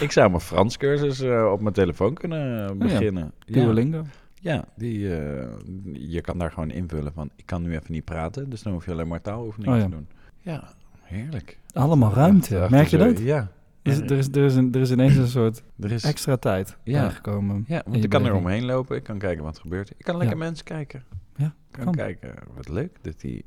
Ik 0.00 0.12
zou 0.12 0.28
mijn 0.30 0.40
Frans 0.42 0.76
cursus 0.76 1.20
eh, 1.20 1.50
op 1.52 1.60
mijn 1.60 1.74
telefoon 1.74 2.14
kunnen 2.14 2.70
Oh 2.70 2.76
beginnen. 2.76 3.32
ja. 3.46 3.52
Duolingo. 3.54 4.04
Ja, 4.40 4.64
die, 4.76 5.16
eh, 5.16 5.46
je 5.92 6.20
kan 6.20 6.38
daar 6.38 6.50
gewoon 6.52 6.70
invullen 6.70 7.12
van... 7.12 7.30
ik 7.36 7.46
kan 7.46 7.62
nu 7.62 7.70
even 7.72 7.92
niet 7.92 8.04
praten, 8.04 8.50
dus 8.50 8.62
dan 8.62 8.72
hoef 8.72 8.84
je 8.84 8.90
alleen 8.92 9.08
maar 9.08 9.20
taaloefeningen 9.20 9.74
Oh 9.74 9.80
ja. 9.80 9.84
te 9.84 9.90
doen. 9.90 10.06
Ja, 10.40 10.72
heerlijk. 11.02 11.58
Allemaal 11.72 12.12
ruimte. 12.12 12.66
Merk 12.70 12.88
je 12.88 12.96
dat? 12.96 13.18
Ja. 13.18 13.50
Er, 13.82 13.92
is, 14.10 14.28
er, 14.28 14.36
is 14.44 14.54
een, 14.54 14.72
er 14.74 14.80
is 14.80 14.90
ineens 14.90 15.16
een 15.16 15.26
soort 15.28 15.62
Er 15.80 15.92
is 15.92 16.04
extra 16.04 16.36
tijd 16.36 16.76
Ja. 16.84 17.00
bijgekomen. 17.00 17.64
Ja, 17.68 17.80
want 17.84 17.96
je 17.96 18.02
ik 18.02 18.08
kan 18.08 18.24
er 18.26 18.34
omheen 18.34 18.64
lopen. 18.64 18.96
Ik 18.96 19.02
kan 19.02 19.18
kijken 19.18 19.44
wat 19.44 19.54
er 19.56 19.60
gebeurt. 19.62 19.90
Ik 19.90 20.04
kan 20.04 20.16
lekker 20.16 20.36
Ja. 20.38 20.44
mensen 20.44 20.64
kijken. 20.64 21.04
Ja, 21.36 21.44
Ik 21.46 21.52
kan 21.70 21.84
kan. 21.84 21.94
kijken. 21.94 22.34
Wat 22.56 22.68
leuk 22.68 22.96
dat 23.02 23.20
die 23.20 23.44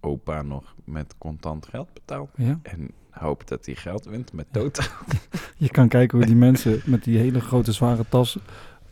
opa 0.00 0.42
nog 0.42 0.74
met 0.84 1.14
contant 1.18 1.66
geld 1.66 1.92
betaalt. 1.94 2.30
Ja. 2.36 2.58
En 2.62 2.90
hoop 3.10 3.48
dat 3.48 3.66
hij 3.66 3.74
geld 3.74 4.04
wint 4.04 4.32
met 4.32 4.46
Toto. 4.52 4.82
Je 5.56 5.68
kan 5.68 5.88
kijken 5.88 6.18
hoe 6.18 6.26
die 6.26 6.36
mensen 6.36 6.80
met 6.84 7.04
die 7.04 7.18
hele 7.18 7.40
grote 7.40 7.72
zware 7.72 8.04
tas 8.08 8.38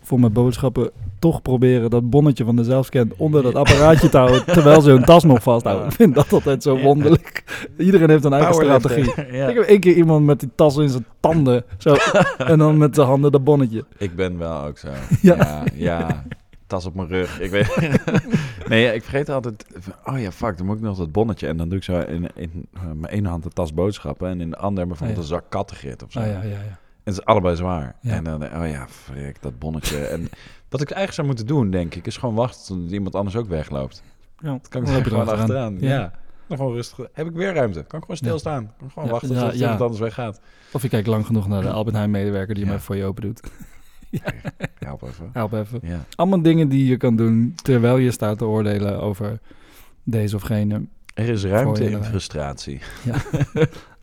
voor 0.09 0.21
mijn 0.21 0.33
boodschappen 0.33 0.91
toch 1.19 1.43
proberen 1.43 1.91
dat 1.91 2.11
bonnetje 2.11 2.45
van 2.45 2.57
de 2.57 2.65
zelfscan 2.65 3.13
onder 3.17 3.43
dat 3.43 3.55
apparaatje 3.55 4.09
te 4.09 4.17
houden, 4.17 4.45
terwijl 4.45 4.81
ze 4.81 4.91
hun 4.91 5.05
tas 5.05 5.25
nog 5.25 5.43
vasthouden. 5.43 5.87
Ik 5.87 5.93
vind 5.93 6.15
dat 6.15 6.33
altijd 6.33 6.63
zo 6.63 6.79
wonderlijk. 6.79 7.45
Iedereen 7.79 8.11
heeft 8.11 8.25
een 8.25 8.33
eigen 8.33 8.55
strategie. 8.55 9.13
Ik 9.49 9.55
heb 9.55 9.65
één 9.65 9.81
keer 9.81 9.95
iemand 9.95 10.25
met 10.25 10.41
die 10.41 10.51
tas 10.55 10.77
in 10.77 10.89
zijn 10.89 11.05
tanden, 11.21 11.65
zo, 11.79 11.97
en 12.39 12.59
dan 12.59 12.77
met 12.77 12.95
zijn 12.95 13.07
handen 13.07 13.33
dat 13.33 13.45
bonnetje. 13.45 13.85
Ik 13.99 14.17
ben 14.17 14.39
wel 14.39 14.63
ook 14.65 14.79
zo. 14.79 14.89
Ja. 15.23 15.65
Ja. 15.75 16.25
Tas 16.67 16.87
op 16.87 16.95
mijn 16.95 17.09
rug. 17.09 17.41
Ik 17.41 17.51
weet. 17.51 17.77
nee, 18.69 18.95
ik 18.95 19.03
vergeet 19.03 19.29
altijd. 19.29 19.67
Oh 20.05 20.21
ja, 20.21 20.33
fuck, 20.33 20.57
dan 20.57 20.67
moet 20.67 20.77
ik 20.77 20.83
nog 20.83 20.97
dat 20.97 21.13
bonnetje. 21.13 21.47
En 21.47 21.57
dan 21.57 21.69
doe 21.69 21.79
ik 21.79 21.85
zo 21.85 22.01
in, 22.01 22.29
in 22.35 22.67
eh, 22.75 22.81
mijn 22.95 23.13
ene 23.13 23.29
hand 23.29 23.43
de 23.43 23.49
tas 23.49 23.75
boodschappen. 23.75 24.29
En 24.29 24.41
in 24.41 24.51
de 24.51 24.57
andere 24.57 24.87
bijvoorbeeld 24.87 25.19
Oh 25.19 25.25
ja. 25.25 25.35
een 25.35 25.41
zak 25.41 25.51
kattengrit 25.51 26.03
of 26.03 26.13
zo. 26.13 26.19
Ah 26.19 26.27
ja, 26.27 26.43
ja, 26.43 26.49
ja. 26.49 26.79
En 27.09 27.15
het 27.15 27.23
is 27.23 27.27
allebei 27.27 27.57
zwaar. 27.57 27.95
Ja. 28.01 28.13
En 28.15 28.25
dan, 28.25 28.43
oh 28.45 28.69
ja, 28.71 28.87
frik, 28.89 29.37
dat 29.43 29.59
bonnetje. 29.59 29.99
en 30.15 30.21
wat 30.69 30.81
ik 30.81 30.91
eigenlijk 30.91 31.13
zou 31.13 31.27
moeten 31.27 31.47
doen, 31.47 31.71
denk 31.71 31.95
ik, 31.95 32.07
is 32.07 32.17
gewoon 32.17 32.35
wachten 32.35 32.67
tot 32.67 32.91
iemand 32.91 33.15
anders 33.15 33.37
ook 33.37 33.49
wegloopt. 33.49 34.03
ja. 34.41 34.49
Dan 34.49 34.61
kan 34.69 34.83
ik 34.83 34.89
Dan 34.89 35.05
gewoon 35.05 35.29
er 35.29 35.35
achteraan. 35.35 35.77
Ja. 35.81 35.89
Ja. 35.89 36.13
Dan 36.47 36.57
gewoon 36.57 36.73
rustig. 36.73 37.07
Heb 37.13 37.27
ik 37.27 37.33
weer 37.33 37.55
ruimte? 37.55 37.79
Kan 37.83 37.99
ik 37.99 38.01
gewoon 38.05 38.17
stilstaan? 38.17 38.73
Kan 38.79 38.87
ik 38.87 38.93
gewoon 38.93 39.05
Ja, 39.09 39.15
wachten 39.15 39.35
ja, 39.35 39.45
tot 39.45 39.53
ja. 39.53 39.61
iemand 39.61 39.81
anders 39.81 40.01
weggaat? 40.01 40.41
Of 40.73 40.83
je 40.83 40.89
kijkt 40.89 41.07
lang 41.07 41.27
genoeg 41.27 41.49
naar 41.49 41.63
de 41.63 41.71
Albert 41.71 41.97
Heijn 41.97 42.11
medewerker 42.11 42.55
die 42.55 42.63
hem 42.65 42.73
Ja. 42.73 42.79
even 42.79 42.87
voor 42.87 42.97
je 42.97 43.05
open 43.05 43.23
doet. 43.23 43.41
Help 44.79 45.03
even. 45.03 45.31
Help 45.33 45.53
even. 45.53 45.81
Ja. 45.83 46.05
Allemaal 46.15 46.43
dingen 46.43 46.69
die 46.69 46.87
je 46.87 46.97
kan 46.97 47.17
doen 47.17 47.55
terwijl 47.63 47.97
je 47.97 48.11
staat 48.11 48.39
te 48.39 48.45
oordelen 48.45 49.01
over 49.01 49.39
deze 50.05 50.37
of 50.37 50.43
gene. 50.43 50.83
Er 51.15 51.29
is 51.29 51.45
ruimte 51.45 51.91
in 51.91 52.05
frustratie. 52.05 52.81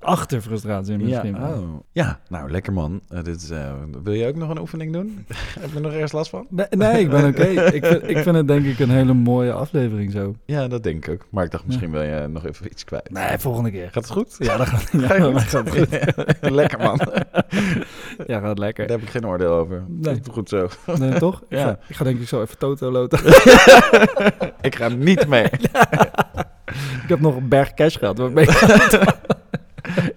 Achter 0.06 0.42
frustratie 0.42 0.98
misschien. 0.98 1.40
wel. 1.40 1.50
oh. 1.52 1.80
ja, 1.92 2.20
nou 2.30 2.52
lekker 2.52 2.74
man. 2.74 3.02
Eh, 3.10 3.24
dit 3.24 3.42
is, 3.42 3.50
eh, 3.50 3.72
wil 4.04 4.14
je 4.14 4.28
ook 4.28 4.36
nog 4.36 4.50
een 4.50 4.60
oefening 4.60 4.94
doen? 4.94 5.26
Heb 5.60 5.70
je 5.74 5.80
nog 5.80 5.92
ergens 5.92 6.12
last 6.12 6.30
van? 6.30 6.48
Nee, 6.50 6.66
nee, 6.70 7.00
ik 7.00 7.10
ben 7.10 7.26
oké. 7.28 7.44
ik, 7.78 7.86
vind, 7.86 8.10
ik 8.10 8.18
vind 8.18 8.36
het 8.36 8.48
denk 8.48 8.66
ik 8.66 8.80
een 8.80 8.90
hele 8.90 9.14
mooie 9.14 9.52
aflevering 9.52 10.12
zo. 10.12 10.36
Ja, 10.46 10.68
dat 10.68 10.84
denk 10.84 11.06
ik 11.08 11.14
ook. 11.14 11.26
Maar 11.30 11.44
ik 11.44 11.52
dacht, 11.52 11.66
misschien 11.66 11.92
wil 11.92 12.02
je 12.02 12.28
nog 12.28 12.46
even 12.46 12.66
iets 12.72 12.84
kwijt. 12.84 13.10
Nee, 13.12 13.38
volgende 13.38 13.72
keer. 13.72 13.86
Gaat 13.92 14.04
het 14.04 14.12
goed? 14.12 14.36
Ja, 14.40 14.58
dat 14.58 14.68
gaat, 14.68 14.90
ja, 15.08 15.20
goed? 15.20 15.42
gaat 15.42 15.70
goed. 15.70 15.88
lekker 16.42 16.80
man. 16.80 17.00
Ja, 18.28 18.40
gaat 18.40 18.58
lekker. 18.60 18.88
Daar 18.88 18.98
heb 18.98 19.06
ik 19.06 19.12
geen 19.12 19.28
oordeel 19.28 19.52
over. 19.54 19.84
Nee. 19.88 20.20
Goed 20.32 20.50
zo. 20.50 20.68
Nee, 21.00 21.20
toch? 21.20 21.42
Ik, 21.42 21.58
Ja. 21.58 21.64
ga, 21.64 21.80
ik 21.88 21.96
ga 21.96 22.04
denk 22.04 22.20
ik 22.20 22.28
zo 22.28 22.42
even 22.42 22.58
Toto 22.58 22.92
loten. 22.92 23.20
ik 24.62 24.76
ga 24.76 24.88
niet 24.88 25.28
mee. 25.28 25.44
ik 27.04 27.08
heb 27.08 27.20
nog 27.20 27.36
een 27.36 27.48
berg 27.48 27.74
cash 27.74 27.98
gehad. 27.98 28.20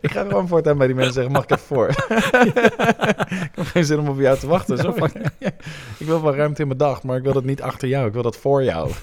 Ik 0.09 0.14
ga 0.14 0.25
gewoon 0.25 0.49
voortaan 0.49 0.79
bij 0.79 0.87
die 0.87 0.97
mensen 0.97 1.14
zeggen, 1.14 1.33
mag 1.33 1.42
ik 1.42 1.51
even 1.51 1.66
voor? 1.66 1.88
ik 3.49 3.51
heb 3.55 3.66
geen 3.66 3.85
zin 3.85 3.99
om 3.99 4.09
op 4.09 4.21
jou 4.21 4.38
te 4.38 4.47
wachten. 4.47 4.79
Zo 4.79 4.92
van, 4.92 5.11
ik 5.99 6.07
wil 6.07 6.23
wel 6.23 6.35
ruimte 6.35 6.61
in 6.62 6.66
mijn 6.66 6.79
dag, 6.79 7.03
maar 7.03 7.16
ik 7.16 7.23
wil 7.23 7.33
dat 7.33 7.44
niet 7.44 7.62
achter 7.62 7.88
jou. 7.88 8.07
Ik 8.07 8.12
wil 8.12 8.23
dat 8.23 8.37
voor 8.37 8.64
jou. 8.64 8.90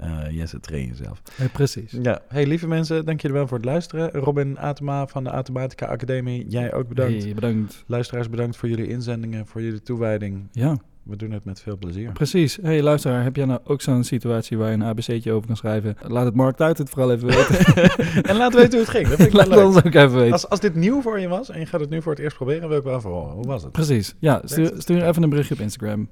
Eh 0.00 0.30
Jesse, 0.30 0.60
train 0.60 0.86
jezelf. 0.86 1.22
Nee, 1.38 1.48
precies. 1.48 1.96
Ja, 2.02 2.22
hey 2.28 2.46
lieve 2.46 2.66
mensen, 2.66 3.04
dank 3.04 3.20
jullie 3.20 3.36
wel 3.36 3.46
voor 3.46 3.56
het 3.56 3.66
luisteren. 3.66 4.10
Robin 4.10 4.58
Atema 4.58 5.06
van 5.06 5.24
de 5.24 5.30
Automatica 5.30 5.86
Academie, 5.86 6.48
jij 6.48 6.72
ook 6.72 6.88
bedankt. 6.88 7.24
Hey, 7.24 7.34
bedankt. 7.34 7.84
Luisteraars, 7.86 8.30
bedankt 8.30 8.56
voor 8.56 8.68
jullie 8.68 8.88
inzendingen, 8.88 9.46
voor 9.46 9.62
jullie 9.62 9.82
toewijding. 9.82 10.48
Ja, 10.52 10.76
We 11.02 11.16
doen 11.16 11.30
het 11.30 11.44
met 11.44 11.60
veel 11.60 11.78
plezier. 11.78 12.12
precies. 12.12 12.58
hey, 12.62 12.82
luisteraar, 12.82 13.22
heb 13.22 13.36
jij 13.36 13.44
nou 13.44 13.60
ook 13.64 13.80
zo'n 13.82 14.04
situatie 14.04 14.58
waar 14.58 14.68
je 14.68 14.74
een 14.74 14.82
ABC'tje 14.82 15.32
over 15.32 15.46
kan 15.46 15.56
schrijven? 15.56 15.96
Laat 16.02 16.24
het 16.24 16.34
Markt 16.34 16.60
uit 16.60 16.78
het 16.78 16.90
vooral 16.90 17.12
even 17.12 17.28
weten. 17.28 17.64
en 18.30 18.36
laat 18.36 18.54
weten 18.54 18.70
hoe 18.70 18.80
het 18.80 18.88
ging. 18.88 19.08
Dat 19.08 19.16
vind 19.16 19.28
ik 19.28 19.34
wel 19.34 19.46
Laat 19.48 19.56
leuk. 19.56 19.66
ons 19.66 19.76
ook 19.76 19.94
even 19.94 20.14
weten. 20.18 20.32
Als, 20.32 20.48
als 20.48 20.60
dit 20.60 20.74
nieuw 20.74 21.02
voor 21.02 21.20
je 21.20 21.28
was 21.28 21.50
en 21.50 21.60
je 21.60 21.66
gaat 21.66 21.80
het 21.80 21.90
nu 21.90 22.02
voor 22.02 22.12
het 22.12 22.20
eerst 22.20 22.36
proberen, 22.36 22.68
wil 22.68 22.78
ik 22.78 22.84
wel 22.84 22.96
even 22.96 23.10
horen. 23.10 23.34
Hoe 23.34 23.46
was 23.46 23.62
het? 23.62 23.72
Precies. 23.72 24.14
Ja, 24.18 24.40
stuur, 24.44 24.72
stuur 24.78 25.06
even 25.06 25.22
een 25.22 25.30
berichtje 25.30 25.54
op 25.54 25.60
Instagram. 25.60 26.08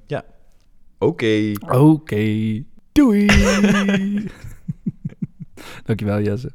Oké. 0.97 1.51
Oké. 1.69 2.63
Doei. 2.91 3.25
Dankjewel, 5.85 6.21
Jesse. 6.21 6.51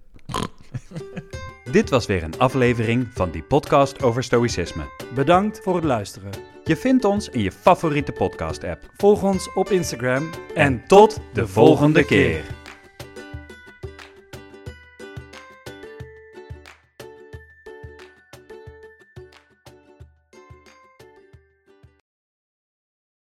Dit 1.71 1.91
was 1.91 2.07
weer 2.07 2.23
een 2.23 2.39
aflevering 2.39 3.07
van 3.13 3.31
die 3.31 3.43
podcast 3.43 4.03
over 4.03 4.23
stoïcisme. 4.23 4.83
Bedankt 5.15 5.61
voor 5.63 5.75
het 5.75 5.85
luisteren. 5.85 6.31
Je 6.67 6.77
vindt 6.77 7.05
ons 7.05 7.29
in 7.29 7.41
je 7.41 7.53
favoriete 7.53 8.13
podcast-app. 8.13 8.91
Volg 8.97 9.23
ons 9.23 9.53
op 9.55 9.71
Instagram 9.71 10.31
En 10.55 10.83
tot 10.87 11.21
de 11.33 11.47
volgende 11.47 12.05
keer. 12.05 12.64